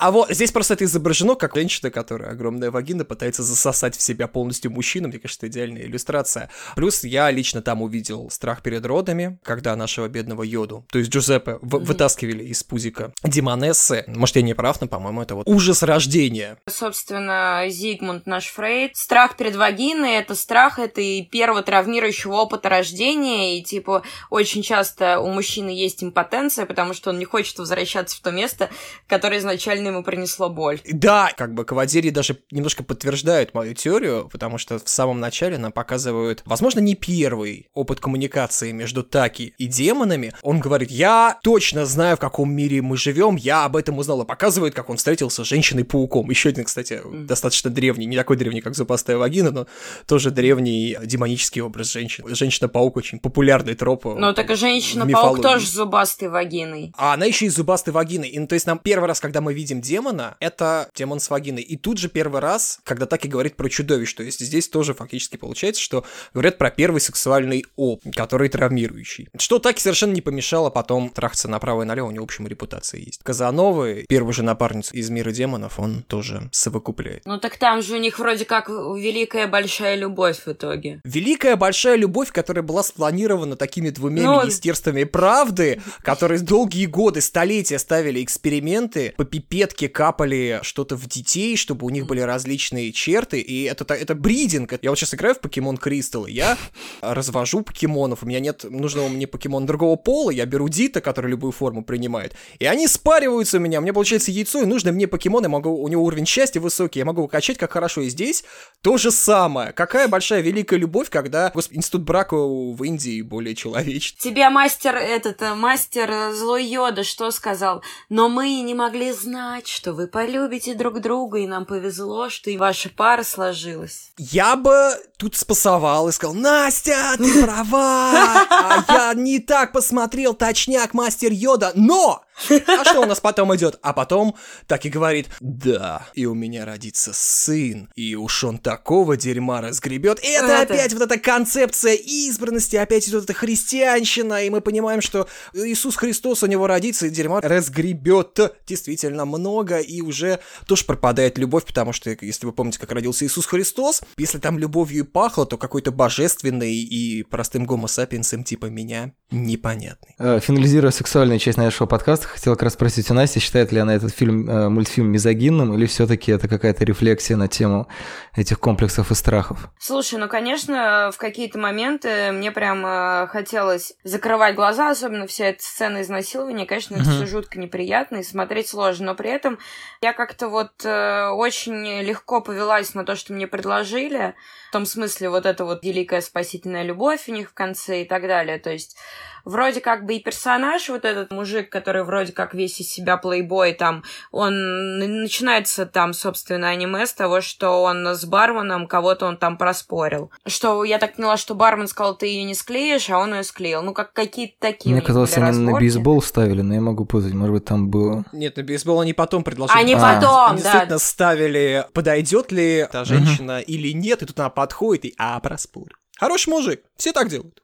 [0.00, 4.28] А вот здесь просто это изображено как женщина, которая огромная вагина пытается засосать в себя
[4.28, 5.08] полностью мужчину.
[5.08, 6.50] Мне кажется, это идеальная иллюстрация.
[6.76, 11.58] Плюс я лично там увидел страх перед родами, когда нашего бедного Йоду, то есть Джузеппе,
[11.60, 14.04] в- вытаскивали из пузика Демонессы.
[14.06, 16.58] Может, я не прав, но, по-моему, это вот ужас рождения.
[16.68, 18.96] Собственно, Зигмунд наш Фрейд.
[18.96, 24.02] Страх перед вагиной— это страх, это и первого травмирующего опыта рождения, и, типа,
[24.38, 28.70] очень часто у мужчины есть импотенция, потому что он не хочет возвращаться в то место,
[29.06, 30.80] которое изначально ему принесло боль.
[30.90, 35.72] Да, как бы Кавадири даже немножко подтверждают мою теорию, потому что в самом начале нам
[35.72, 40.32] показывают, возможно, не первый опыт коммуникации между Таки и демонами.
[40.42, 44.26] Он говорит, я точно знаю, в каком мире мы живем, я об этом узнал, и
[44.26, 46.30] показывает, как он встретился с женщиной-пауком.
[46.30, 49.66] Еще один, кстати, достаточно древний, не такой древний, как зубастая вагина, но
[50.06, 52.34] тоже древний демонический образ женщины.
[52.34, 54.06] Женщина-паук очень популярный троп.
[54.06, 56.92] э, Ну, так и женщина-паук тоже с зубастой вагиной.
[56.98, 58.28] А она еще и зубастой вагиной.
[58.28, 61.62] И, ну, то есть нам первый раз, когда мы видим демона, это демон с вагиной.
[61.62, 64.12] И тут же первый раз, когда так и говорит про чудовищ.
[64.12, 69.30] То есть здесь тоже фактически получается, что говорят про первый сексуальный опыт, который травмирующий.
[69.38, 72.46] Что так и совершенно не помешало потом трахаться направо и налево, у него, в общем,
[72.46, 73.22] репутация есть.
[73.22, 77.22] Казановы, первую же напарницу из мира демонов, он тоже совокупляет.
[77.24, 81.00] Ну, так там же у них вроде как великая большая любовь в итоге.
[81.04, 87.78] Великая большая любовь, которая была спланирована такими двумя Ну, министерствами правды, которые долгие годы, столетия
[87.78, 93.64] ставили эксперименты, по пипетке капали что-то в детей, чтобы у них были различные черты, и
[93.64, 94.74] это, это бридинг.
[94.82, 96.56] Я вот сейчас играю в покемон Кристалл, и я
[97.00, 101.52] развожу покемонов, у меня нет нужного мне покемона другого пола, я беру Дита, который любую
[101.52, 105.42] форму принимает, и они спариваются у меня, у меня получается яйцо, и нужно мне покемон,
[105.42, 108.44] я могу, у него уровень счастья высокий, я могу его качать как хорошо, и здесь
[108.82, 109.72] то же самое.
[109.72, 114.07] Какая большая великая любовь, когда, господи, институт брака в Индии более человечный.
[114.16, 117.82] Тебе мастер этот, э, мастер э, злой Йода что сказал?
[118.08, 122.56] Но мы не могли знать, что вы полюбите друг друга, и нам повезло, что и
[122.56, 124.12] ваша пара сложилась.
[124.16, 130.94] Я бы тут спасовал и сказал, Настя, ты права, а я не так посмотрел, точняк,
[130.94, 132.22] мастер Йода, но...
[132.66, 133.78] А что у нас потом идет?
[133.82, 139.16] А потом так и говорит, да, и у меня родится сын, и уж он такого
[139.16, 140.22] дерьма разгребет.
[140.22, 140.74] И это, Это.
[140.74, 146.42] опять вот эта концепция избранности, опять идет эта христианщина, и мы понимаем, что Иисус Христос
[146.42, 152.16] у него родится, и дерьма разгребет действительно много, и уже тоже пропадает любовь, потому что,
[152.20, 156.74] если вы помните, как родился Иисус Христос, если там любовью и пахло, то какой-то божественный
[156.74, 160.14] и простым гомо-сапиенсом типа меня непонятный.
[160.18, 163.94] Э, Финализируя сексуальную часть нашего подкаста, хотел как раз спросить у Насти, считает ли она
[163.94, 167.88] этот фильм, э, мультфильм мизогинным, или все таки это какая-то рефлексия на тему
[168.36, 169.68] этих комплексов и страхов?
[169.78, 175.62] Слушай, ну, конечно, в какие-то моменты мне прям э, хотелось закрывать глаза, особенно вся эта
[175.62, 176.66] сцена изнасилования.
[176.66, 177.12] Конечно, это Мгм.
[177.16, 179.58] все жутко неприятно и смотреть сложно, но при этом
[180.00, 184.34] я как-то вот э, очень легко повелась на то, что мне предложили.
[184.68, 188.22] В том смысле вот эта вот великая спасительная любовь у них в конце и так
[188.26, 188.58] далее.
[188.58, 188.96] То есть
[189.44, 193.72] вроде как бы и персонаж, вот этот мужик, который вроде как весь из себя плейбой,
[193.72, 199.56] там, он начинается там, собственно, аниме с того, что он с барменом кого-то он там
[199.56, 200.30] проспорил.
[200.46, 203.82] Что я так поняла, что бармен сказал, ты ее не склеишь, а он ее склеил.
[203.82, 205.82] Ну, как какие-то такие Мне казалось, были они на разборки.
[205.84, 208.24] бейсбол ставили, но я могу путать, может быть, там было...
[208.32, 209.78] Нет, на бейсбол они потом предложили.
[209.78, 209.98] Они А.
[209.98, 210.70] потом, Они да.
[210.70, 216.00] действительно ставили, подойдет ли эта женщина или нет, и тут она подходит и а, проспор.
[216.18, 217.62] Хороший мужик, все так делают.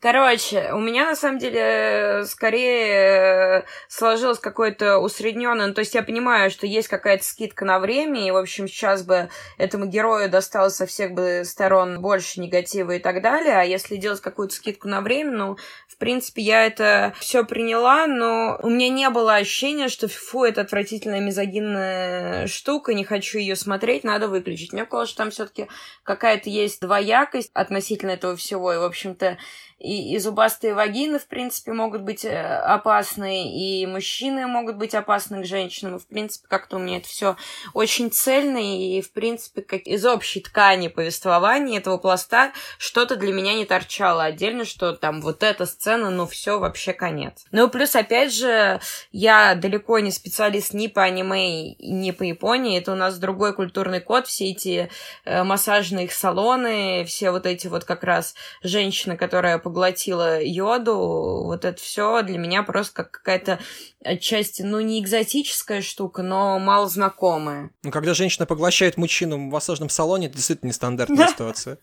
[0.00, 5.68] Короче, у меня на самом деле э, скорее э, сложилось какое-то усредненное.
[5.68, 9.02] Ну, то есть я понимаю, что есть какая-то скидка на время, и, в общем, сейчас
[9.02, 13.58] бы этому герою досталось со всех бы сторон больше негатива и так далее.
[13.58, 15.56] А если делать какую-то скидку на время, ну,
[16.04, 21.20] принципе, я это все приняла, но у меня не было ощущения, что фу, это отвратительная
[21.20, 24.74] мизогинная штука, не хочу ее смотреть, надо выключить.
[24.74, 25.66] Мне казалось, что там все-таки
[26.02, 29.38] какая-то есть двоякость относительно этого всего, и, в общем-то,
[29.78, 35.42] и, и зубастые вагины, в принципе, могут быть э, опасны, и мужчины могут быть опасны
[35.42, 35.98] к женщинам.
[35.98, 37.36] В принципе, как-то у меня это все
[37.72, 43.54] очень цельно, и, в принципе, как из общей ткани повествования этого пласта что-то для меня
[43.54, 47.44] не торчало отдельно, что там вот эта сцена, ну все, вообще конец.
[47.50, 48.80] Ну плюс, опять же,
[49.12, 54.00] я далеко не специалист ни по аниме, ни по Японии, это у нас другой культурный
[54.00, 54.90] код, все эти
[55.24, 60.96] э, массажные салоны, все вот эти вот как раз женщины, которая поглотила йоду,
[61.44, 63.58] вот это все для меня просто как какая-то
[64.04, 67.70] отчасти, ну, не экзотическая штука, но мало знакомая.
[67.82, 71.78] Ну, когда женщина поглощает мужчину в массажном салоне, это действительно нестандартная ситуация.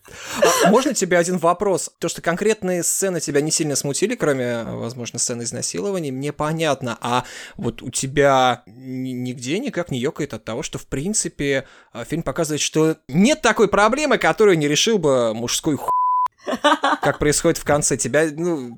[0.64, 1.90] А, можно тебе один вопрос?
[1.98, 6.96] То, что конкретные сцены тебя не сильно смутили, кроме, возможно, сцены изнасилования, мне понятно.
[7.00, 7.24] А
[7.56, 12.60] вот у тебя нигде никак не ёкает от того, что, в принципе, а, фильм показывает,
[12.60, 15.90] что нет такой проблемы, которую не решил бы мужской хуй
[17.00, 17.96] как происходит в конце.
[17.96, 18.76] Тебя, ну,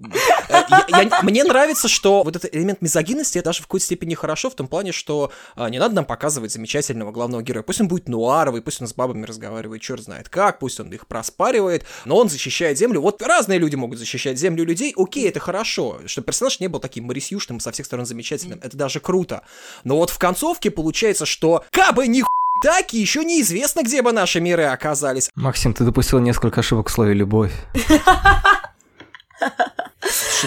[0.48, 4.50] э, я, я, мне нравится, что вот этот элемент мизогинности даже в какой-то степени хорошо
[4.50, 7.62] в том плане, что а, не надо нам показывать замечательного главного героя.
[7.62, 11.06] Пусть он будет нуаровый, пусть он с бабами разговаривает, черт знает как, пусть он их
[11.06, 13.00] проспаривает, но он защищает землю.
[13.00, 17.04] Вот разные люди могут защищать землю людей, окей, это хорошо, что персонаж не был таким
[17.04, 19.42] Марисюшным, со всех сторон замечательным, это даже круто.
[19.84, 22.24] Но вот в концовке получается, что кабы ни
[22.62, 25.30] так, и еще неизвестно, где бы наши миры оказались.
[25.34, 27.52] Максим, ты допустил несколько ошибок в слове «любовь».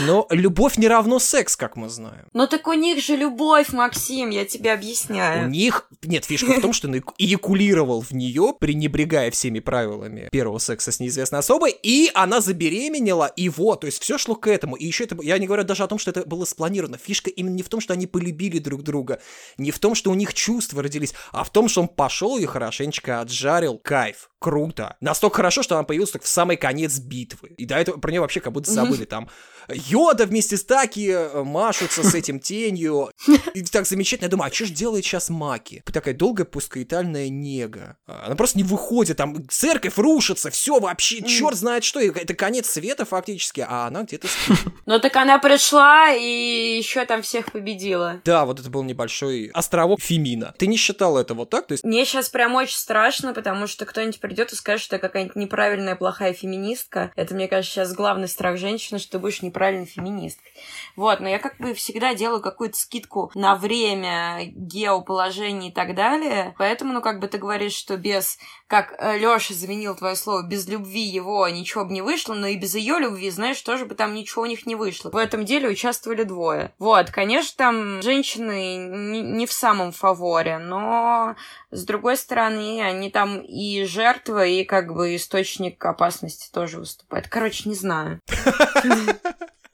[0.06, 2.28] Но любовь не равно секс, как мы знаем.
[2.34, 5.48] Но так у них же любовь, Максим, я тебе объясняю.
[5.48, 5.90] У них...
[6.04, 11.00] Нет, фишка в том, что он эякулировал в нее, пренебрегая всеми правилами первого секса с
[11.00, 14.76] неизвестной особой, и она забеременела, вот, то есть все шло к этому.
[14.76, 15.18] И еще это...
[15.22, 16.98] Я не говорю даже о том, что это было спланировано.
[16.98, 19.20] Фишка именно не в том, что они полюбили друг друга,
[19.58, 22.46] не в том, что у них чувства родились, а в том, что он пошел и
[22.46, 23.80] хорошенечко отжарил.
[23.80, 24.98] Кайф круто.
[25.02, 27.50] Настолько хорошо, что она появилась так в самый конец битвы.
[27.58, 28.87] И до этого про нее вообще как будто забыли.
[29.10, 29.28] Там
[29.70, 33.12] Йода вместе с Таки э, машутся с этим тенью.
[33.54, 34.28] И так замечательно.
[34.28, 35.84] Я думаю, а что же делает сейчас Маки?
[35.86, 37.98] Такая долгая пускаитальная нега.
[38.06, 42.00] Она просто не выходит, там церковь рушится, все вообще, черт знает что.
[42.00, 44.58] Это конец света фактически, а она где-то спит.
[44.86, 48.22] Ну так она пришла и еще там всех победила.
[48.24, 50.54] Да, вот это был небольшой островок Фемина.
[50.58, 51.68] Ты не считала это вот так?
[51.68, 51.84] То есть...
[51.84, 55.96] Мне сейчас прям очень страшно, потому что кто-нибудь придет и скажет, что я какая-нибудь неправильная,
[55.96, 57.12] плохая феминистка.
[57.16, 60.52] Это, мне кажется, сейчас главный страх женщины, что ты будешь неправильной феминисткой.
[60.96, 66.54] Вот, но я как бы всегда делаю какую-то скидку на время, геоположение и так далее.
[66.58, 70.68] Поэтому, ну, как бы ты говоришь, что без, как э, Лёша заменил твое слово, без
[70.68, 74.14] любви его ничего бы не вышло, но и без ее любви, знаешь, тоже бы там
[74.14, 75.10] ничего у них не вышло.
[75.10, 76.74] В этом деле участвовали двое.
[76.78, 81.36] Вот, конечно, там женщины не в самом фаворе, но
[81.72, 87.28] с другой стороны, они там и жертва, и как бы источник опасности тоже выступают.
[87.28, 88.22] Короче, не знаю.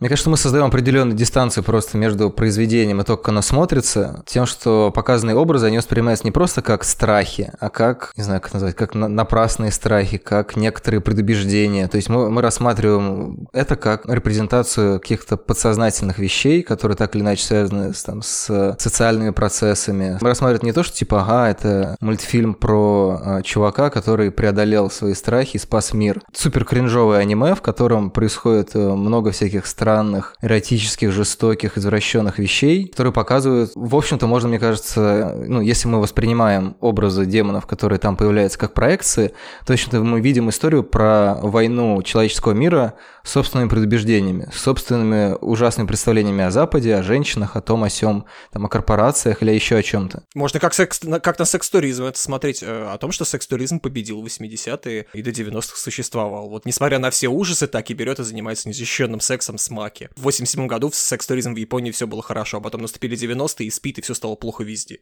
[0.00, 4.46] Мне кажется, мы создаем определенную дистанцию просто между произведением и то, как оно смотрится, тем,
[4.46, 8.76] что показанные образы, они воспринимаются не просто как страхи, а как, не знаю, как назвать,
[8.76, 11.88] как напрасные страхи, как некоторые предубеждения.
[11.88, 17.44] То есть мы, мы рассматриваем это как репрезентацию каких-то подсознательных вещей, которые так или иначе
[17.44, 20.16] связаны с, там, с социальными процессами.
[20.20, 25.14] Мы рассматриваем не то, что типа, ага, это мультфильм про э, чувака, который преодолел свои
[25.14, 26.20] страхи и спас мир.
[26.32, 32.88] Супер кринжовое аниме, в котором происходит э, много всяких страхов, странных, эротических, жестоких, извращенных вещей,
[32.88, 38.14] которые показывают, в общем-то, можно, мне кажется, ну, если мы воспринимаем образы демонов, которые там
[38.14, 39.28] появляются как проекции,
[39.64, 46.44] то, в общем-то, мы видим историю про войну человеческого мира собственными предубеждениями, собственными ужасными представлениями
[46.44, 50.24] о Западе, о женщинах, о том, о сём, там, о корпорациях или еще о чем-то.
[50.34, 54.26] Можно как, секс, как на секс-туризм это смотреть, э, о том, что секс-туризм победил в
[54.26, 56.48] 80-е и до 90-х существовал.
[56.48, 60.10] Вот несмотря на все ужасы, так и берет и занимается незащищенным сексом с Маки.
[60.16, 63.70] В 87 году в секс-туризм в Японии все было хорошо, а потом наступили 90-е и
[63.70, 65.00] спит, и все стало плохо везде.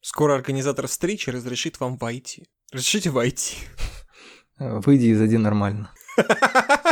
[0.00, 2.48] Скоро организатор встречи разрешит вам войти.
[2.72, 3.56] Разрешите войти.
[4.58, 5.92] Выйди и зайди нормально.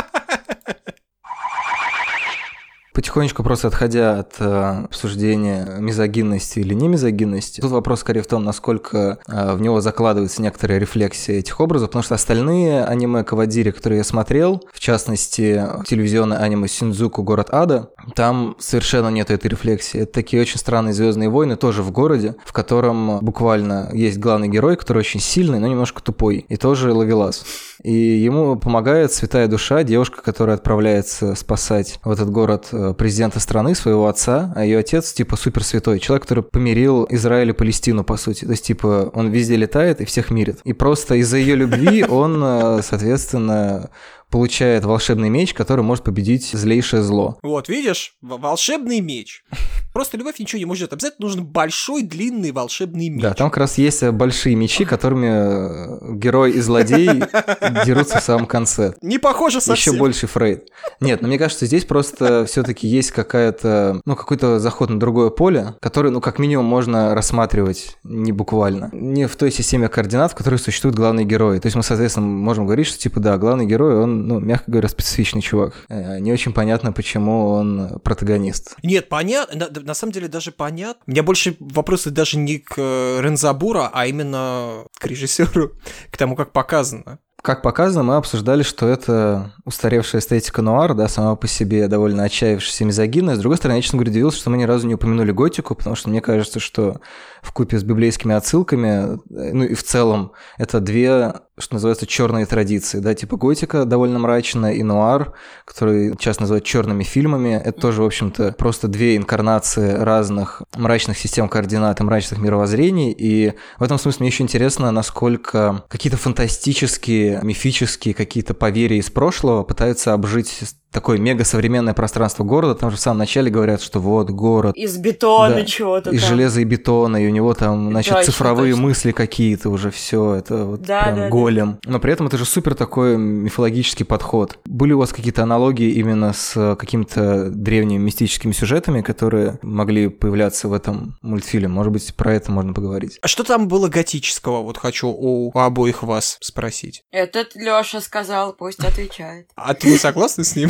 [2.93, 8.43] Потихонечку просто отходя от э, обсуждения мизогинности или не мизогинности, тут вопрос скорее в том,
[8.43, 13.99] насколько э, в него закладывается некоторая рефлексия этих образов, потому что остальные аниме Кавадири, которые
[13.99, 20.01] я смотрел, в частности, телевизионное аниме Синдзуку Город Ада, там совершенно нет этой рефлексии.
[20.01, 24.75] Это такие очень странные звездные войны, тоже в городе, в котором буквально есть главный герой,
[24.75, 27.45] который очень сильный, но немножко тупой, и тоже ловелас.
[27.83, 33.75] И ему помогает святая душа, девушка, которая отправляется спасать в этот город э, президента страны,
[33.75, 38.17] своего отца, а ее отец типа супер святой, человек, который помирил Израиль и Палестину, по
[38.17, 38.45] сути.
[38.45, 40.59] То есть, типа, он везде летает и всех мирит.
[40.63, 43.89] И просто из-за ее любви он, э, соответственно,
[44.31, 47.37] получает волшебный меч, который может победить злейшее зло.
[47.43, 49.43] Вот, видишь, волшебный меч.
[49.93, 50.93] Просто любовь ничего не может.
[50.93, 53.21] Обязательно нужен большой, длинный, волшебный меч.
[53.21, 57.07] Да, там как раз есть большие мечи, которыми э, герой и злодей
[57.85, 58.93] дерутся в самом конце.
[59.01, 59.93] Не похоже совсем.
[59.93, 60.69] Еще больше Фрейд.
[60.99, 65.75] Нет, но мне кажется, здесь просто все-таки есть какая-то, ну, какой-то заход на другое поле,
[65.81, 68.89] который, ну, как минимум, можно рассматривать не буквально.
[68.93, 71.59] Не в той системе координат, в которой существуют главные герои.
[71.59, 74.87] То есть мы, соответственно, можем говорить, что, типа, да, главный герой, он, ну, мягко говоря,
[74.87, 75.73] специфичный чувак.
[75.89, 78.75] Э, не очень понятно, почему он протагонист.
[78.83, 81.03] Нет, понятно, на, самом деле даже понятно.
[81.07, 85.73] У меня больше вопросы даже не к э, Рензабура, а именно к режиссеру,
[86.11, 91.35] к тому, как показано как показано, мы обсуждали, что это устаревшая эстетика нуар, да, сама
[91.35, 93.35] по себе довольно отчаявшаяся мизогинная.
[93.35, 95.95] С другой стороны, я, честно говоря, удивился, что мы ни разу не упомянули готику, потому
[95.95, 97.01] что мне кажется, что
[97.41, 102.99] в купе с библейскими отсылками, ну и в целом, это две, что называется, черные традиции,
[102.99, 105.33] да, типа готика довольно мрачная и нуар,
[105.65, 111.49] который часто называют черными фильмами, это тоже, в общем-то, просто две инкарнации разных мрачных систем
[111.49, 118.13] координат и мрачных мировоззрений, и в этом смысле мне еще интересно, насколько какие-то фантастические, мифические
[118.13, 122.75] какие-то поверья из прошлого пытаются обжить такое мега современное пространство города.
[122.75, 124.75] Там же в самом начале говорят, что вот город.
[124.75, 126.11] Из бетона да, чего-то.
[126.11, 126.29] Из там.
[126.29, 128.87] железа и бетона, и у него там, значит, точно, цифровые точно.
[128.87, 130.35] мысли какие-то уже все.
[130.35, 131.79] Это вот да, прям да, голем.
[131.83, 131.91] Да.
[131.91, 134.59] Но при этом это же супер такой мифологический подход.
[134.65, 140.73] Были у вас какие-то аналогии именно с какими-то древними мистическими сюжетами, которые могли появляться в
[140.73, 141.69] этом мультфильме?
[141.69, 143.17] Может быть, про это можно поговорить.
[143.21, 144.61] А что там было готического?
[144.61, 147.03] Вот хочу у, у обоих вас спросить.
[147.11, 149.47] Этот Лёша сказал, пусть отвечает.
[149.55, 150.69] А ты не согласна с ним?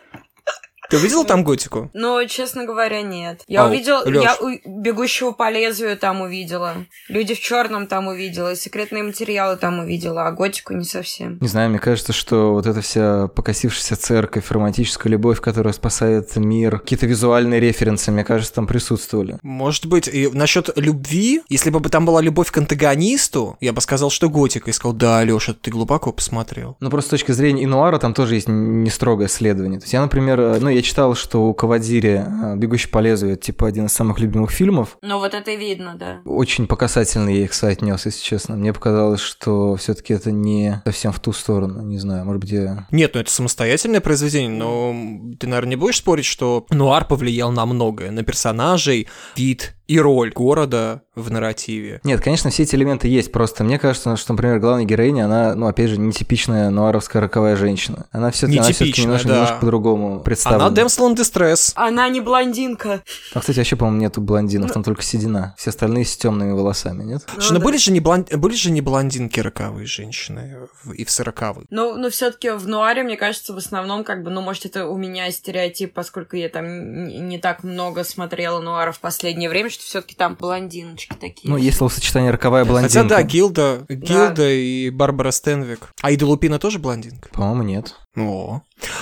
[0.91, 1.89] Ты увидел там готику?
[1.93, 3.43] Ну, честно говоря, нет.
[3.47, 4.23] Я а, увидел, Лёш.
[4.23, 4.81] я у...
[4.81, 6.85] бегущего по лезвию там увидела.
[7.07, 11.37] Люди в черном там увидела, секретные материалы там увидела, а готику не совсем.
[11.39, 16.79] Не знаю, мне кажется, что вот эта вся покосившаяся церковь, романтическая любовь, которая спасает мир,
[16.79, 19.39] какие-то визуальные референсы, мне кажется, там присутствовали.
[19.43, 24.09] Может быть, и насчет любви, если бы там была любовь к антагонисту, я бы сказал,
[24.09, 26.75] что готика, и сказал, да, Лёша, ты глубоко посмотрел.
[26.81, 29.79] Ну, просто с точки зрения Инуара там тоже есть не строгое следование.
[29.79, 33.33] То есть я, например, ну, я я читал, что у Кавадири э, «Бегущий по лезвию»
[33.33, 34.97] это, типа, один из самых любимых фильмов.
[35.01, 36.21] Ну, вот это видно, да.
[36.25, 38.55] Очень показательно я их соотнес, если честно.
[38.55, 42.51] Мне показалось, что все таки это не совсем в ту сторону, не знаю, может быть,
[42.51, 42.87] я...
[42.91, 44.95] Нет, ну это самостоятельное произведение, но
[45.39, 50.31] ты, наверное, не будешь спорить, что Нуар повлиял на многое, на персонажей, вид и роль
[50.31, 51.99] города в нарративе.
[52.05, 55.67] Нет, конечно, все эти элементы есть, просто мне кажется, что, например, главная героиня, она, ну,
[55.67, 58.05] опять же, нетипичная нуаровская роковая женщина.
[58.11, 59.33] Она все немножко, да.
[59.33, 60.67] немножко по-другому представлена.
[60.67, 61.73] Она damsel in distress.
[61.75, 63.03] Она не блондинка.
[63.33, 64.73] А, кстати, вообще, по-моему, нету блондинов, ну...
[64.73, 65.55] там только седина.
[65.57, 67.23] Все остальные с темными волосами, нет?
[67.35, 67.65] Ну, ну да.
[67.65, 68.25] были, же не блон...
[68.31, 71.65] были же не блондинки роковые женщины и в сороковых.
[71.69, 74.97] Ну, но все-таки в нуаре, мне кажется, в основном, как бы, ну, может, это у
[74.97, 80.15] меня стереотип, поскольку я там не так много смотрела нуара в последнее время, что все-таки
[80.15, 81.49] там блондиночки такие.
[81.49, 83.03] Ну, есть словосочетание роковая блондинка.
[83.03, 84.51] Хотя да, Гилда, Гилда да.
[84.51, 85.91] и Барбара Стенвик.
[86.01, 87.29] А Ида Лупина тоже блондинка?
[87.29, 87.95] По-моему, нет.
[88.17, 88.61] О,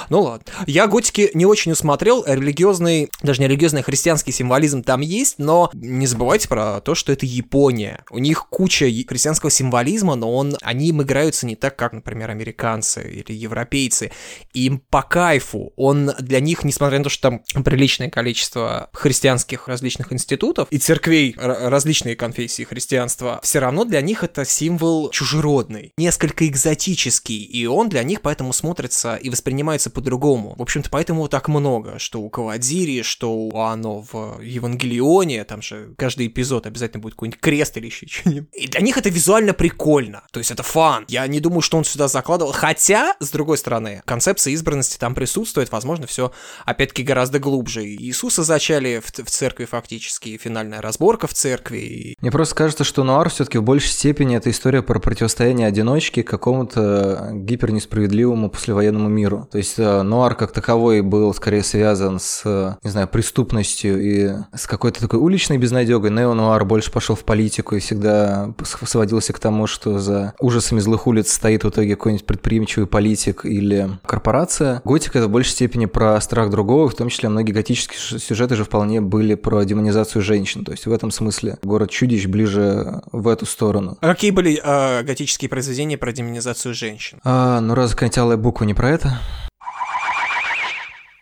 [0.10, 0.46] ну ладно.
[0.68, 5.72] Я готики не очень усмотрел, религиозный, даже не религиозный, а христианский символизм там есть, но
[5.74, 8.04] не забывайте про то, что это Япония.
[8.12, 13.10] У них куча христианского символизма, но он, они им играются не так, как, например, американцы
[13.10, 14.12] или европейцы.
[14.54, 15.74] Им по кайфу.
[15.76, 21.36] Он для них, несмотря на то, что там приличное количество христианских различных институтов и церквей
[21.38, 28.04] различные конфессии христианства, все равно для них это символ чужеродный, несколько экзотический, и он для
[28.04, 30.56] них поэтому смотрится читается и воспринимается по-другому.
[30.58, 35.94] В общем-то, поэтому так много, что у Кавадири, что у Ано в Евангелионе, там же
[35.98, 38.50] каждый эпизод обязательно будет какой-нибудь крест или еще что-нибудь.
[38.54, 41.06] И для них это визуально прикольно, то есть это фан.
[41.08, 45.72] Я не думаю, что он сюда закладывал, хотя, с другой стороны, концепция избранности там присутствует,
[45.72, 46.32] возможно, все
[46.66, 47.86] опять-таки гораздо глубже.
[47.86, 52.16] Иисуса зачали в, в церкви фактически, финальная разборка в церкви.
[52.22, 57.32] Мне просто кажется, что Нуар все-таки в большей степени это история про противостояние одиночки какому-то
[57.34, 59.48] гипернесправедливому послевоенному военному миру.
[59.52, 64.32] То есть э, нуар как таковой был скорее связан с, э, не знаю, преступностью и
[64.56, 66.10] с какой-то такой уличной безнадегой.
[66.10, 71.32] Нео-нуар больше пошел в политику и всегда сводился к тому, что за ужасами злых улиц
[71.32, 74.82] стоит в итоге какой-нибудь предприимчивый политик или корпорация.
[74.84, 78.64] Готика это в большей степени про страх другого, в том числе многие готические сюжеты же
[78.64, 80.66] вполне были про демонизацию женщин.
[80.66, 83.98] То есть в этом смысле город чудищ ближе в эту сторону.
[84.02, 87.20] А какие были э, готические произведения про демонизацию женщин?
[87.24, 89.10] А, ну раз какая-нибудь алая буква не про это?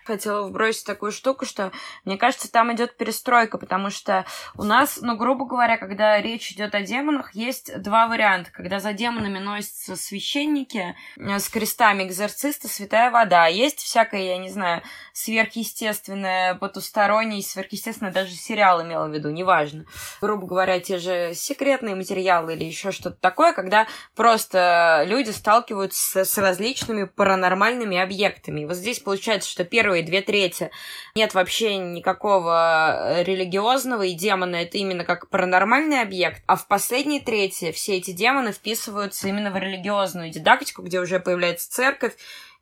[0.06, 1.72] Хотела вбросить такую штуку, что
[2.06, 6.76] мне кажется, там идет перестройка, потому что у нас, ну, грубо говоря, когда речь идет
[6.76, 8.52] о демонах, есть два варианта.
[8.52, 13.48] Когда за демонами носятся священники э, с крестами экзорциста, святая вода.
[13.48, 14.84] Есть всякое, я не знаю,
[15.18, 19.86] сверхъестественное, потустороннее, сверхъестественное, даже сериал имела в виду, неважно.
[20.22, 26.38] Грубо говоря, те же секретные материалы или еще что-то такое, когда просто люди сталкиваются с
[26.38, 28.62] различными паранормальными объектами.
[28.62, 30.70] И вот здесь получается, что первые две трети
[31.16, 37.72] нет вообще никакого религиозного, и демона это именно как паранормальный объект, а в последней трети
[37.72, 42.14] все эти демоны вписываются именно в религиозную дидактику, где уже появляется церковь,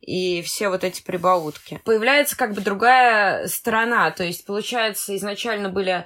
[0.02, 1.82] и все вот эти прибаутки.
[1.84, 6.06] Появляется как бы другая сторона, то есть, получается, изначально были...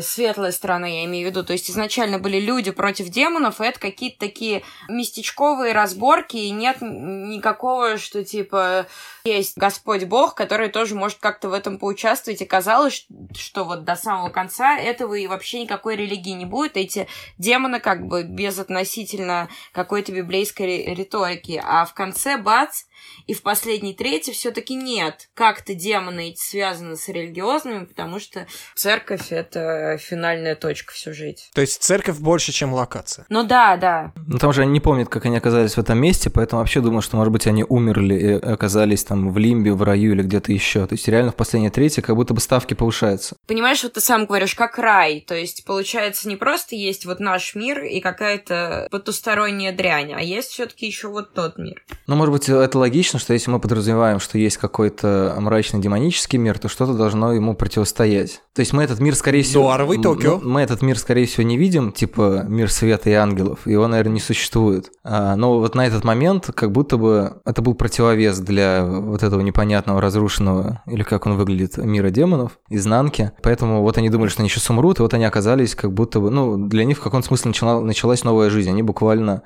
[0.00, 1.44] Светлая сторона, я имею в виду.
[1.44, 6.78] То есть, изначально были люди против демонов, и это какие-то такие местечковые разборки, и нет
[6.80, 8.86] никакого, что, типа,
[9.24, 13.94] есть Господь Бог, который тоже может как-то в этом поучаствовать, и казалось, что вот до
[13.96, 16.76] самого конца этого и вообще никакой религии не будет.
[16.76, 17.06] Эти
[17.38, 21.60] демоны как бы без относительно какой-то библейской риторики.
[21.62, 22.84] А в конце, бац,
[23.26, 25.28] и в последней трети все-таки нет.
[25.34, 31.44] Как-то демоны эти связаны с религиозными, потому что церковь— это финальная точка в сюжете.
[31.54, 33.26] То есть церковь больше, чем локация?
[33.28, 34.12] Ну да, да.
[34.26, 37.02] Ну там же они не помнят, как они оказались в этом месте, поэтому вообще думаю,
[37.02, 40.86] что, может быть, они умерли и оказались там в лимбе, в раю или где-то еще.
[40.86, 43.36] То есть реально в последней трети как будто бы ставки повышаются.
[43.46, 45.24] Понимаешь, вот ты сам говоришь, как рай.
[45.26, 50.50] То есть, получается, не просто есть вот наш мир и какая-то потусторонняя дрянь, а есть
[50.50, 51.82] все-таки еще вот тот мир.
[52.06, 56.56] Ну, может быть, это логично, что если мы подразумеваем, что есть какой-то мрачный демонический мир,
[56.58, 58.42] то что-то должно ему противостоять.
[58.54, 59.64] То есть мы этот мир, скорее всего...
[59.64, 60.38] Дуаровый Токио.
[60.40, 64.20] Мы этот мир, скорее всего, не видим, типа мир света и ангелов, его, наверное, не
[64.20, 64.92] существует.
[65.02, 69.40] А, но вот на этот момент как будто бы это был противовес для вот этого
[69.40, 73.32] непонятного, разрушенного, или как он выглядит, мира демонов, изнанки.
[73.42, 76.30] Поэтому вот они думали, что они сейчас умрут, и вот они оказались как будто бы...
[76.30, 78.70] Ну, для них в каком-то смысле начала, началась новая жизнь.
[78.70, 79.42] Они буквально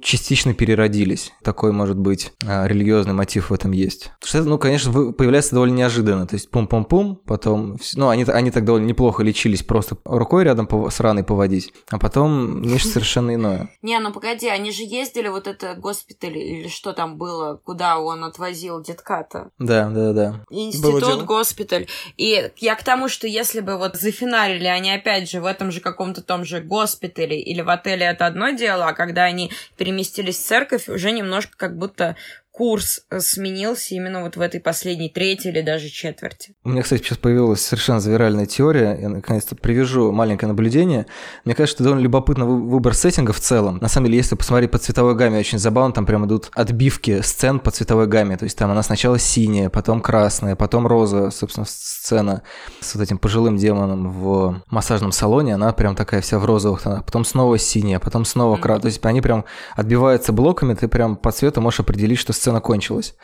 [0.00, 1.32] частично переродились.
[1.42, 4.10] Такой, может быть, а, религиозный мотив в этом есть.
[4.20, 6.26] Потому что это, ну, конечно, появляется довольно неожиданно.
[6.26, 7.78] То есть пум-пум-пум, потом...
[7.94, 12.62] Ну, они, они так довольно неплохо лечились, просто рукой рядом с раной поводить, а потом
[12.62, 13.70] нечто совершенно иное.
[13.82, 18.24] Не, ну погоди, они же ездили вот это госпиталь или что там было, куда он
[18.24, 19.50] отвозил детката.
[19.58, 20.44] Да, да, да.
[20.50, 21.86] Институт, госпиталь.
[22.16, 25.80] И я к тому, что если бы вот зафиналили они опять же в этом же
[25.80, 29.50] каком-то том же госпитале или в отеле, это одно дело, а когда они
[29.88, 32.14] переместились в церковь, уже немножко как будто
[32.58, 36.56] курс э, сменился именно вот в этой последней трети или даже четверти.
[36.64, 38.98] У меня, кстати, сейчас появилась совершенно завиральная теория.
[39.00, 41.06] Я наконец-то привяжу маленькое наблюдение.
[41.44, 43.78] Мне кажется, что довольно любопытно выбор сеттинга в целом.
[43.80, 47.60] На самом деле, если посмотреть по цветовой гамме, очень забавно, там прям идут отбивки сцен
[47.60, 48.36] по цветовой гамме.
[48.36, 52.42] То есть там она сначала синяя, потом красная, потом розовая, собственно, сцена
[52.80, 55.54] с вот этим пожилым демоном в массажном салоне.
[55.54, 57.04] Она прям такая вся в розовых тонах.
[57.04, 58.82] Потом снова синяя, потом снова красная.
[58.82, 59.44] То есть они прям
[59.76, 63.14] отбиваются блоками, ты прям по цвету можешь определить, что сцена сцена кончилась.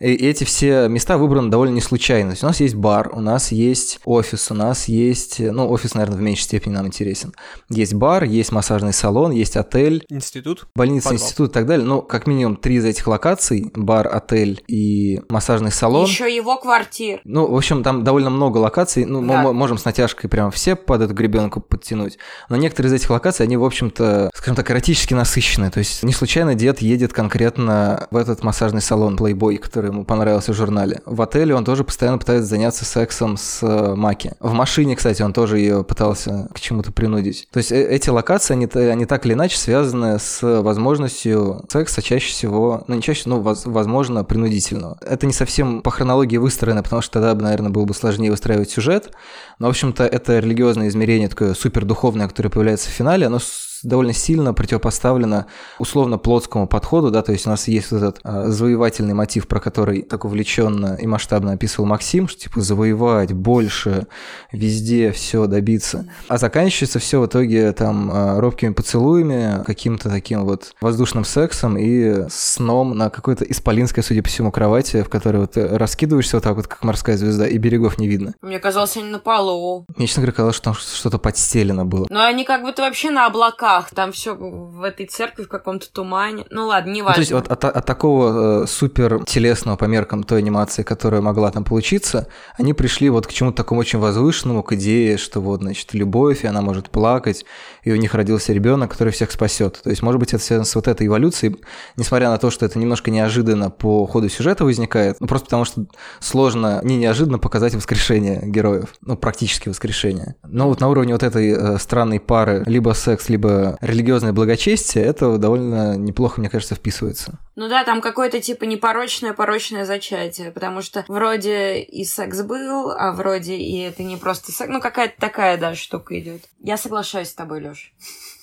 [0.00, 2.30] И эти все места выбраны довольно не случайно.
[2.30, 5.38] То есть у нас есть бар, у нас есть офис, у нас есть...
[5.38, 7.32] Ну, офис, наверное, в меньшей степени нам интересен.
[7.68, 10.04] Есть бар, есть массажный салон, есть отель.
[10.08, 10.66] Институт.
[10.74, 11.22] Больница, Подвал.
[11.22, 11.86] институт и так далее.
[11.86, 16.06] Ну, как минимум три из этих локаций, бар, отель и массажный салон.
[16.06, 17.20] Еще его квартир.
[17.22, 19.04] Ну, в общем, там довольно много локаций.
[19.04, 19.42] Ну, да.
[19.42, 22.18] мы можем с натяжкой прям все под эту гребенку подтянуть.
[22.48, 25.70] Но некоторые из этих локаций, они, в общем-то, скажем так, эротически насыщенные.
[25.70, 30.04] То есть не случайно дед едет конкретно в этот массажный массажный салон Playboy, который ему
[30.04, 31.00] понравился в журнале.
[31.04, 34.32] В отеле он тоже постоянно пытается заняться сексом с э, Маки.
[34.40, 37.48] В машине, кстати, он тоже ее пытался к чему-то принудить.
[37.52, 42.32] То есть э, эти локации, они, они так или иначе связаны с возможностью секса чаще
[42.32, 44.96] всего, ну не чаще, ну возможно, принудительного.
[45.00, 49.12] Это не совсем по хронологии выстроено, потому что тогда, наверное, было бы сложнее выстраивать сюжет.
[49.58, 53.38] Но, в общем-то, это религиозное измерение, такое супердуховное, которое появляется в финале, оно
[53.82, 55.46] довольно сильно противопоставлено
[55.78, 59.60] условно плотскому подходу, да, то есть у нас есть вот этот а, завоевательный мотив, про
[59.60, 64.06] который так увлеченно и масштабно описывал Максим, что типа завоевать больше,
[64.52, 70.72] везде все добиться, а заканчивается все в итоге там а, робкими поцелуями, каким-то таким вот
[70.80, 76.36] воздушным сексом и сном на какой-то исполинской, судя по всему, кровати, в которой вот раскидываешься
[76.36, 78.34] вот так вот, как морская звезда, и берегов не видно.
[78.42, 79.86] Мне казалось, они на полу.
[79.96, 82.06] Мне, честно говоря, казалось, что там что-то подстелено было.
[82.10, 85.90] Но они как будто вообще на облаках облаках, там все в этой церкви в каком-то
[85.92, 86.44] тумане.
[86.50, 87.10] Ну ладно, не важно.
[87.10, 91.20] Ну, то есть вот от, от такого э, супер телесного по меркам той анимации, которая
[91.20, 95.60] могла там получиться, они пришли вот к чему-то такому очень возвышенному, к идее, что вот,
[95.60, 97.44] значит, любовь, и она может плакать,
[97.82, 99.80] и у них родился ребенок, который всех спасет.
[99.82, 101.56] То есть, может быть, это связано с вот этой эволюцией,
[101.96, 105.86] несмотря на то, что это немножко неожиданно по ходу сюжета возникает, ну просто потому что
[106.20, 110.36] сложно, не неожиданно показать воскрешение героев, ну практически воскрешение.
[110.44, 115.38] Но вот на уровне вот этой э, странной пары либо секс, либо религиозное благочестие, это
[115.38, 117.38] довольно неплохо, мне кажется, вписывается.
[117.54, 123.12] Ну да, там какое-то типа непорочное порочное зачатие, потому что вроде и секс был, а
[123.12, 126.42] вроде и это не просто секс, ну какая-то такая, да, штука идет.
[126.60, 127.71] Я соглашаюсь с тобой, Лёш.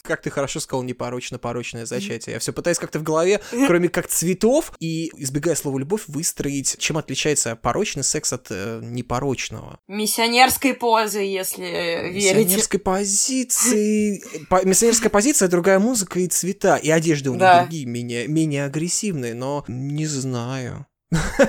[0.04, 2.34] Как ты хорошо сказал, непорочно-порочное зачатие.
[2.34, 6.98] Я все пытаюсь как-то в голове, кроме как цветов, и, избегая слова «любовь», выстроить, чем
[6.98, 9.80] отличается порочный секс от э, непорочного.
[9.88, 12.36] Миссионерской позы, если верите.
[12.36, 14.24] Миссионерской позиции...
[14.50, 17.62] По- миссионерская позиция, другая музыка и цвета, и одежда у них да.
[17.62, 20.86] другие, менее, менее агрессивные, но не знаю.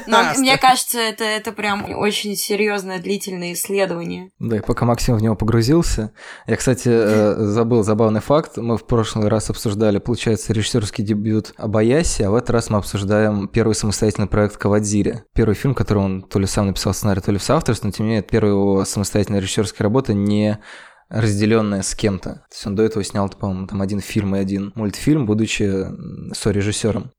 [0.07, 4.31] Но мне кажется, это, это прям очень серьезное длительное исследование.
[4.39, 6.13] Да, и пока Максим в него погрузился.
[6.47, 8.57] Я, кстати, э, забыл забавный факт.
[8.57, 13.49] Мы в прошлый раз обсуждали, получается, режиссерский дебют Абаяси, а в этот раз мы обсуждаем
[13.49, 15.25] первый самостоятельный проект Кавадзири.
[15.35, 18.07] Первый фильм, который он то ли сам написал сценарий, то ли в соавторстве, но тем
[18.07, 20.59] не менее, это первая его самостоятельная режиссерская работа, не
[21.11, 22.31] разделенная с кем-то.
[22.31, 25.87] То есть он до этого снял, по-моему, там один фильм и один мультфильм, будучи
[26.33, 27.11] сорежиссером.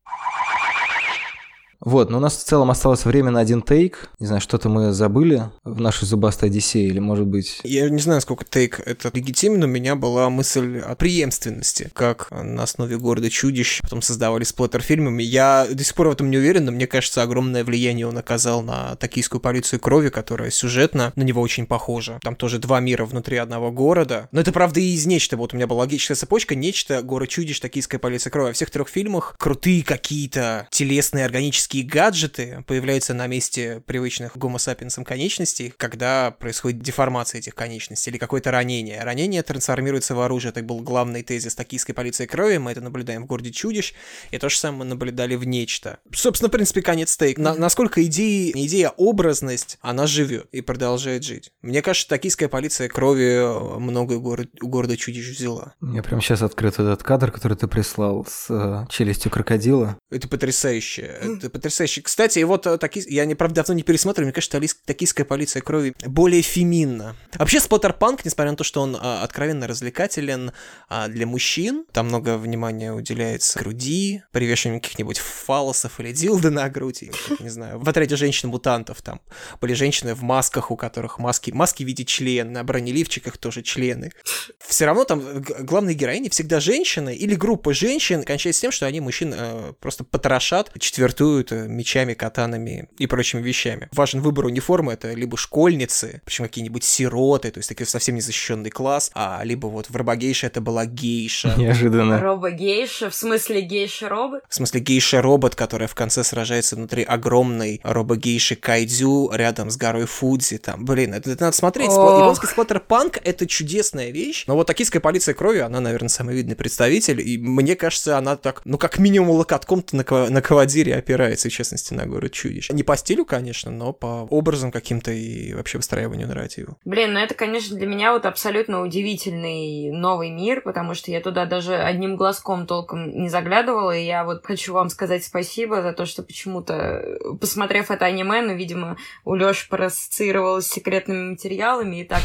[1.81, 4.09] Вот, но у нас в целом осталось время на один тейк.
[4.19, 7.59] Не знаю, что-то мы забыли в нашей зубастой Одиссее, или может быть...
[7.63, 12.63] Я не знаю, сколько тейк это легитимен, у меня была мысль о преемственности, как на
[12.63, 15.23] основе города чудищ потом создавали сплэттер фильмами.
[15.23, 18.61] Я до сих пор в этом не уверен, но мне кажется, огромное влияние он оказал
[18.61, 22.19] на токийскую полицию крови, которая сюжетно на него очень похожа.
[22.21, 24.29] Там тоже два мира внутри одного города.
[24.31, 25.37] Но это правда и из нечто.
[25.37, 28.47] Вот у меня была логическая цепочка, нечто, город чудищ, токийская полиция крови.
[28.47, 34.59] Во всех трех фильмах крутые какие-то телесные, органические магические гаджеты появляются на месте привычных гомо
[34.59, 39.01] сапиенсам конечностей, когда происходит деформация этих конечностей или какое-то ранение.
[39.03, 40.49] Ранение трансформируется в оружие.
[40.49, 42.57] Это был главный тезис токийской полиции крови.
[42.57, 43.93] Мы это наблюдаем в городе чудищ.
[44.31, 45.99] И то же самое мы наблюдали в нечто.
[46.13, 47.37] Собственно, в принципе, конец стейк.
[47.37, 51.51] На, насколько идея, идея образность, она живет и продолжает жить.
[51.61, 55.73] Мне кажется, токийская полиция крови многое у, город, у города чудищ взяла.
[55.81, 59.97] Я прям сейчас открыт этот кадр, который ты прислал с э, челюстью крокодила.
[60.09, 61.01] Это потрясающе.
[61.01, 62.01] Это потрясающе.
[62.01, 63.03] Кстати, и вот э, таки...
[63.07, 67.15] я, не, правда, давно не пересматриваю, мне кажется, токийская полиция крови более феминна.
[67.35, 70.53] Вообще, Споттерпанк, несмотря на то, что он а, откровенно развлекателен
[70.89, 77.11] а, для мужчин, там много внимания уделяется груди, привешиванию каких-нибудь фалосов или дилда на груди,
[77.39, 77.79] не знаю.
[77.79, 79.21] В отряде женщин-мутантов там
[79.59, 84.11] были женщины в масках, у которых маски, маски в виде член, на бронеливчиках тоже члены.
[84.59, 89.33] Все равно там главные героини всегда женщины или группа женщин, кончается тем, что они мужчин
[89.37, 93.89] э, просто потрошат, четвертуют мечами, катанами и прочими вещами.
[93.91, 99.11] Важен выбор униформы, это либо школьницы, причем какие-нибудь сироты, то есть такой совсем незащищенный класс,
[99.13, 101.53] а либо вот в Робогейше это была гейша.
[101.57, 102.19] Неожиданно.
[102.19, 103.09] Робогейша?
[103.09, 104.43] В смысле гейша-робот?
[104.49, 110.57] В смысле гейша-робот, которая в конце сражается внутри огромной робогейши Кайдзю рядом с горой Фудзи.
[110.57, 111.89] Там, блин, это, это надо смотреть.
[111.89, 112.19] Ох.
[112.19, 114.45] Японский сплаттер-панк— это чудесная вещь.
[114.47, 118.61] Но вот токийская полиция крови, она, наверное, самый видный представитель, и мне кажется, она так,
[118.65, 122.69] ну, как минимум локотком-то на, на кавадире опирается опирается, в частности, на город чудищ.
[122.69, 126.75] Не по стилю, конечно, но по образам каким-то и вообще выстраиванию нарратива.
[126.85, 131.45] Блин, ну это, конечно, для меня вот абсолютно удивительный новый мир, потому что я туда
[131.45, 136.05] даже одним глазком толком не заглядывала, и я вот хочу вам сказать спасибо за то,
[136.05, 142.21] что почему-то, посмотрев это аниме, ну, видимо, у Лёши проассоциировалось с секретными материалами, и так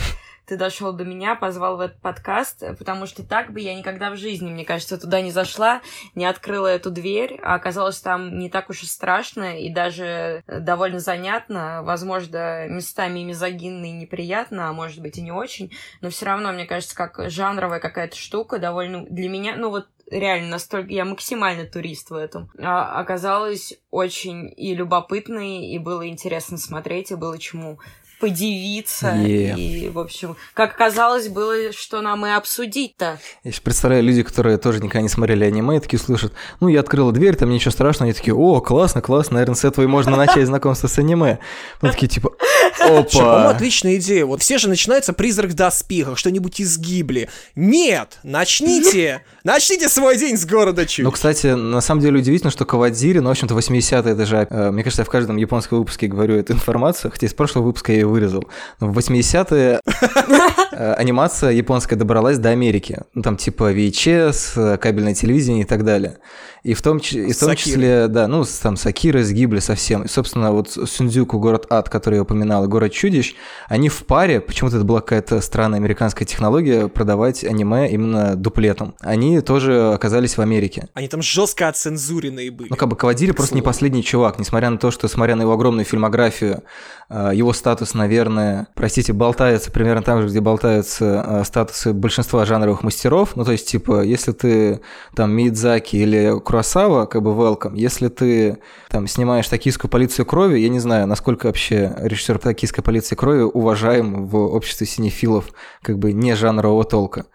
[0.47, 4.16] ты дошел до меня, позвал в этот подкаст, потому что так бы я никогда в
[4.16, 5.82] жизни, мне кажется, туда не зашла,
[6.14, 11.01] не открыла эту дверь, а оказалось там не так уж и страшно и даже довольно
[11.01, 16.53] занятно, возможно, местами мизогинно и неприятно, а может быть и не очень, но все равно,
[16.53, 21.66] мне кажется, как жанровая какая-то штука довольно для меня, ну вот реально настолько я максимально
[21.66, 22.51] турист в этом.
[22.59, 27.78] А, оказалось очень и любопытно, и было интересно смотреть, и было чему
[28.18, 29.08] подивиться.
[29.08, 29.58] Yeah.
[29.58, 33.18] И, в общем, как оказалось, было, что нам и обсудить-то.
[33.44, 36.80] Я сейчас представляю люди, которые тоже никогда не смотрели аниме, и такие слышат, ну, я
[36.80, 40.16] открыла дверь, там ничего страшного, они такие, о, классно, классно, наверное, с этого и можно
[40.16, 41.38] начать знакомство с аниме.
[41.82, 42.32] Ну, такие, типа,
[42.80, 43.02] опа.
[43.12, 44.24] По-моему, отличная идея.
[44.24, 47.28] Вот все же начинается призрак в доспехах, что-нибудь из Гибли.
[47.54, 51.02] Нет, начните, начните свой день с города Чу.
[51.02, 54.70] Ну, кстати, на самом деле удивительно, что Кавадзири, ну, в общем-то, 80-е, это же, э,
[54.70, 58.05] мне кажется, я в каждом японском выпуске говорю эту информацию, хотя из прошлого выпуска я
[58.07, 58.44] ее вырезал.
[58.80, 59.80] Но в 80-е
[60.72, 63.02] э, анимация японская добралась до Америки.
[63.14, 66.18] Ну, там типа VHS, кабельное телевидение и так далее.
[66.66, 70.02] И в том, и в том числе, да, ну, там Сакиры с Гибли совсем.
[70.02, 73.36] И, собственно, вот Сюндзюку, город ад, который я упоминал, и город чудищ,
[73.68, 78.96] они в паре, почему-то это была какая-то странная американская технология, продавать аниме именно дуплетом.
[78.98, 80.88] Они тоже оказались в Америке.
[80.94, 82.68] Они там жестко оцензуренные были.
[82.68, 85.52] Ну, как бы Кавадири просто не последний чувак, несмотря на то, что, смотря на его
[85.52, 86.64] огромную фильмографию,
[87.09, 92.82] э, его статус, наверное, простите, болтается примерно там же, где болтаются э, статусы большинства жанровых
[92.82, 93.34] мастеров.
[93.36, 94.80] Ну, то есть, типа, если ты
[95.14, 97.72] там Мидзаки или Курасава, как бы welcome.
[97.74, 103.16] Если ты там снимаешь «Токийскую полицию крови», я не знаю, насколько вообще режиссер «Токийской полиции
[103.16, 105.47] крови» уважаем в обществе синефилов
[105.82, 107.26] как бы не жанрового толка.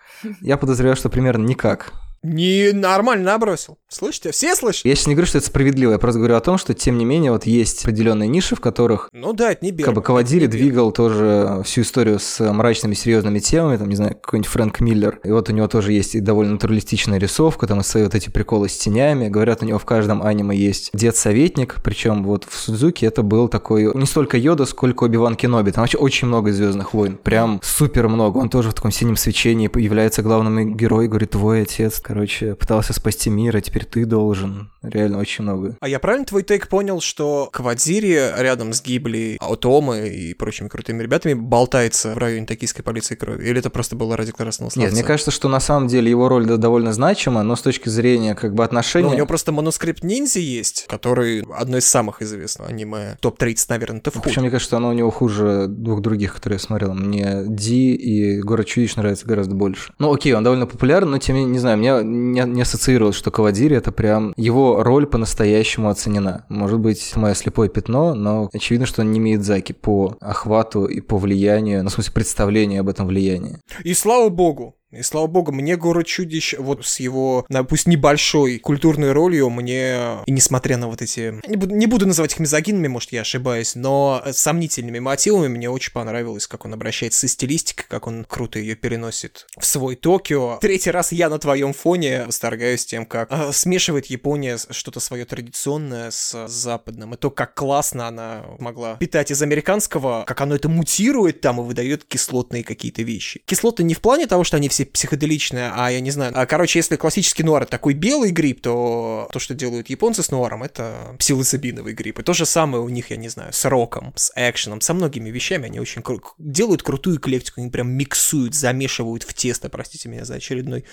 [0.42, 1.92] Я подозреваю, что примерно никак.
[2.24, 3.78] Не нормально набросил.
[3.88, 4.32] Слышите?
[4.32, 4.86] Все слышат?
[4.86, 7.06] Я сейчас не говорю, что это справедливо, я просто говорю о том, что, тем не
[7.06, 9.10] менее, вот есть определенные ниши, в которых...
[9.12, 9.86] Ну да, это не Берг.
[9.86, 14.52] Как бы Кавадири двигал тоже всю историю с мрачными, серьезными темами, там, не знаю, какой-нибудь
[14.52, 15.20] Фрэнк Миллер.
[15.24, 18.30] И вот у него тоже есть и довольно натуралистичная рисовка, там, и свои вот эти
[18.30, 19.28] приколы с тенями.
[19.28, 23.92] Говорят, у него в каждом аниме есть дед-советник, причем вот в Судзуке это был такой
[23.96, 25.72] не столько Йода, сколько Оби-Ван Кеноби.
[25.72, 28.38] Там вообще очень много Звездных войн, прям супер много.
[28.38, 33.30] Он тоже в таком синем свечении появляется главным героем, говорит, твой отец, короче, пытался спасти
[33.30, 34.70] мир, а теперь ты должен.
[34.82, 35.78] Реально очень много.
[35.80, 41.04] А я правильно твой тейк понял, что Квадири рядом с Гибли, Аутомы и прочими крутыми
[41.04, 43.48] ребятами болтается в районе токийской полиции крови?
[43.48, 44.82] Или это просто было ради красного словца?
[44.82, 48.36] Нет, мне кажется, что на самом деле его роль довольно значима, но с точки зрения
[48.36, 49.08] как бы отношения...
[49.08, 53.18] Ну, у него просто манускрипт ниндзя есть, который одно из самых известных аниме.
[53.22, 54.24] Топ-30, наверное, это вход.
[54.24, 56.94] Причем мне кажется, что оно у него хуже двух других, которые я смотрел.
[56.94, 59.94] Мне Ди и Город чудищ нравится гораздо больше.
[59.98, 63.76] Ну окей, он довольно популярен, но тем не знаю, мне не, не ассоциировалось, что Кавадири
[63.76, 66.46] это прям его роль по-настоящему оценена.
[66.50, 71.02] Может быть, мое слепое пятно, но очевидно, что он не имеет заки по охвату и
[71.02, 73.60] по влиянию, ну, смысле, представлению об этом влиянии.
[73.84, 79.12] И слава богу, и слава богу, мне город чудищ, вот с его, пусть небольшой культурной
[79.14, 83.12] ролью, мне, и несмотря на вот эти, не буду, не буду называть их мизогинами, может,
[83.12, 88.26] я ошибаюсь, но сомнительными мотивами мне очень понравилось, как он обращается с стилистикой, как он
[88.26, 90.58] круто ее переносит в свой Токио.
[90.62, 96.12] Третий раз я на твоем фоне восторгаюсь тем, как э, смешивает Япония что-то свое традиционное
[96.12, 101.42] с западным, и то, как классно она могла питать из американского, как оно это мутирует
[101.42, 103.42] там и выдает кислотные какие-то вещи.
[103.46, 106.32] Кислоты не в плане того, что они все психоделичное, а я не знаю.
[106.36, 110.64] А, короче, если классический нуар такой белый гриб, то то, что делают японцы с нуаром,
[110.64, 112.20] это псилоцибиновый гриб.
[112.20, 115.30] И то же самое у них, я не знаю, с роком, с экшеном, со многими
[115.30, 115.66] вещами.
[115.66, 120.36] Они очень кру- делают крутую эклектику, они прям миксуют, замешивают в тесто, простите меня за
[120.36, 120.86] очередной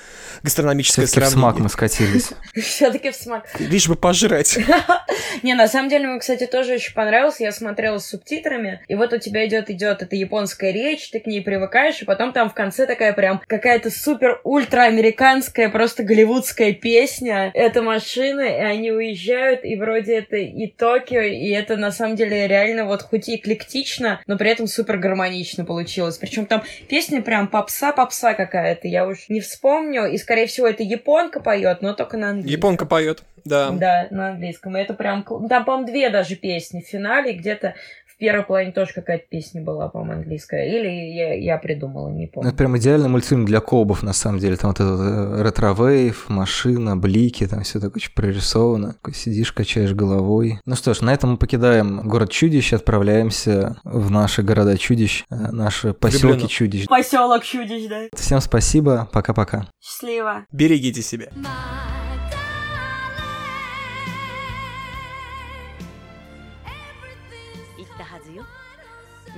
[0.42, 2.30] гастрономическое Все-таки в смак мы скатились.
[2.54, 3.46] Все-таки в смак.
[3.60, 4.58] Лишь бы пожрать.
[5.42, 7.44] Не, на самом деле, мне, кстати, тоже очень понравился.
[7.44, 11.26] Я смотрела с субтитрами, и вот у тебя идет идет эта японская речь, ты к
[11.26, 16.72] ней привыкаешь, и потом там в конце такая прям какая-то какая-то супер ультра-американская, просто голливудская
[16.72, 17.50] песня.
[17.54, 22.48] Это машина, и они уезжают, и вроде это и Токио, и это на самом деле
[22.48, 26.18] реально вот хоть и эклектично, но при этом супер гармонично получилось.
[26.18, 31.40] Причем там песня прям попса-попса какая-то, я уж не вспомню, и скорее всего это японка
[31.40, 32.52] поет, но только на английском.
[32.52, 33.70] Японка поет, да.
[33.70, 34.76] Да, на английском.
[34.76, 35.22] И это прям...
[35.22, 37.74] Там, по-моему, две даже песни в финале, где-то
[38.18, 40.66] первой половине тоже какая-то песня была, по-моему, английская.
[40.66, 42.46] Или я, я придумала, не помню.
[42.46, 44.56] Ну, это прям идеальный мультфильм для Coub ов, на самом деле.
[44.56, 48.94] Там вот этот э, retrowave, машина, блики, там все так очень прорисовано.
[48.94, 50.60] Такой сидишь, качаешь головой.
[50.66, 55.34] Ну что ж, на этом мы покидаем город чудищ, отправляемся в наши города чудищ, э,
[55.34, 56.86] наши поселки чудищ.
[56.86, 58.08] Поселок чудищ, да.
[58.14, 59.68] Всем спасибо, пока-пока.
[59.80, 60.46] Счастливо.
[60.52, 61.28] Берегите себя.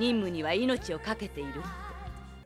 [0.00, 1.62] 任務には命を懸けている。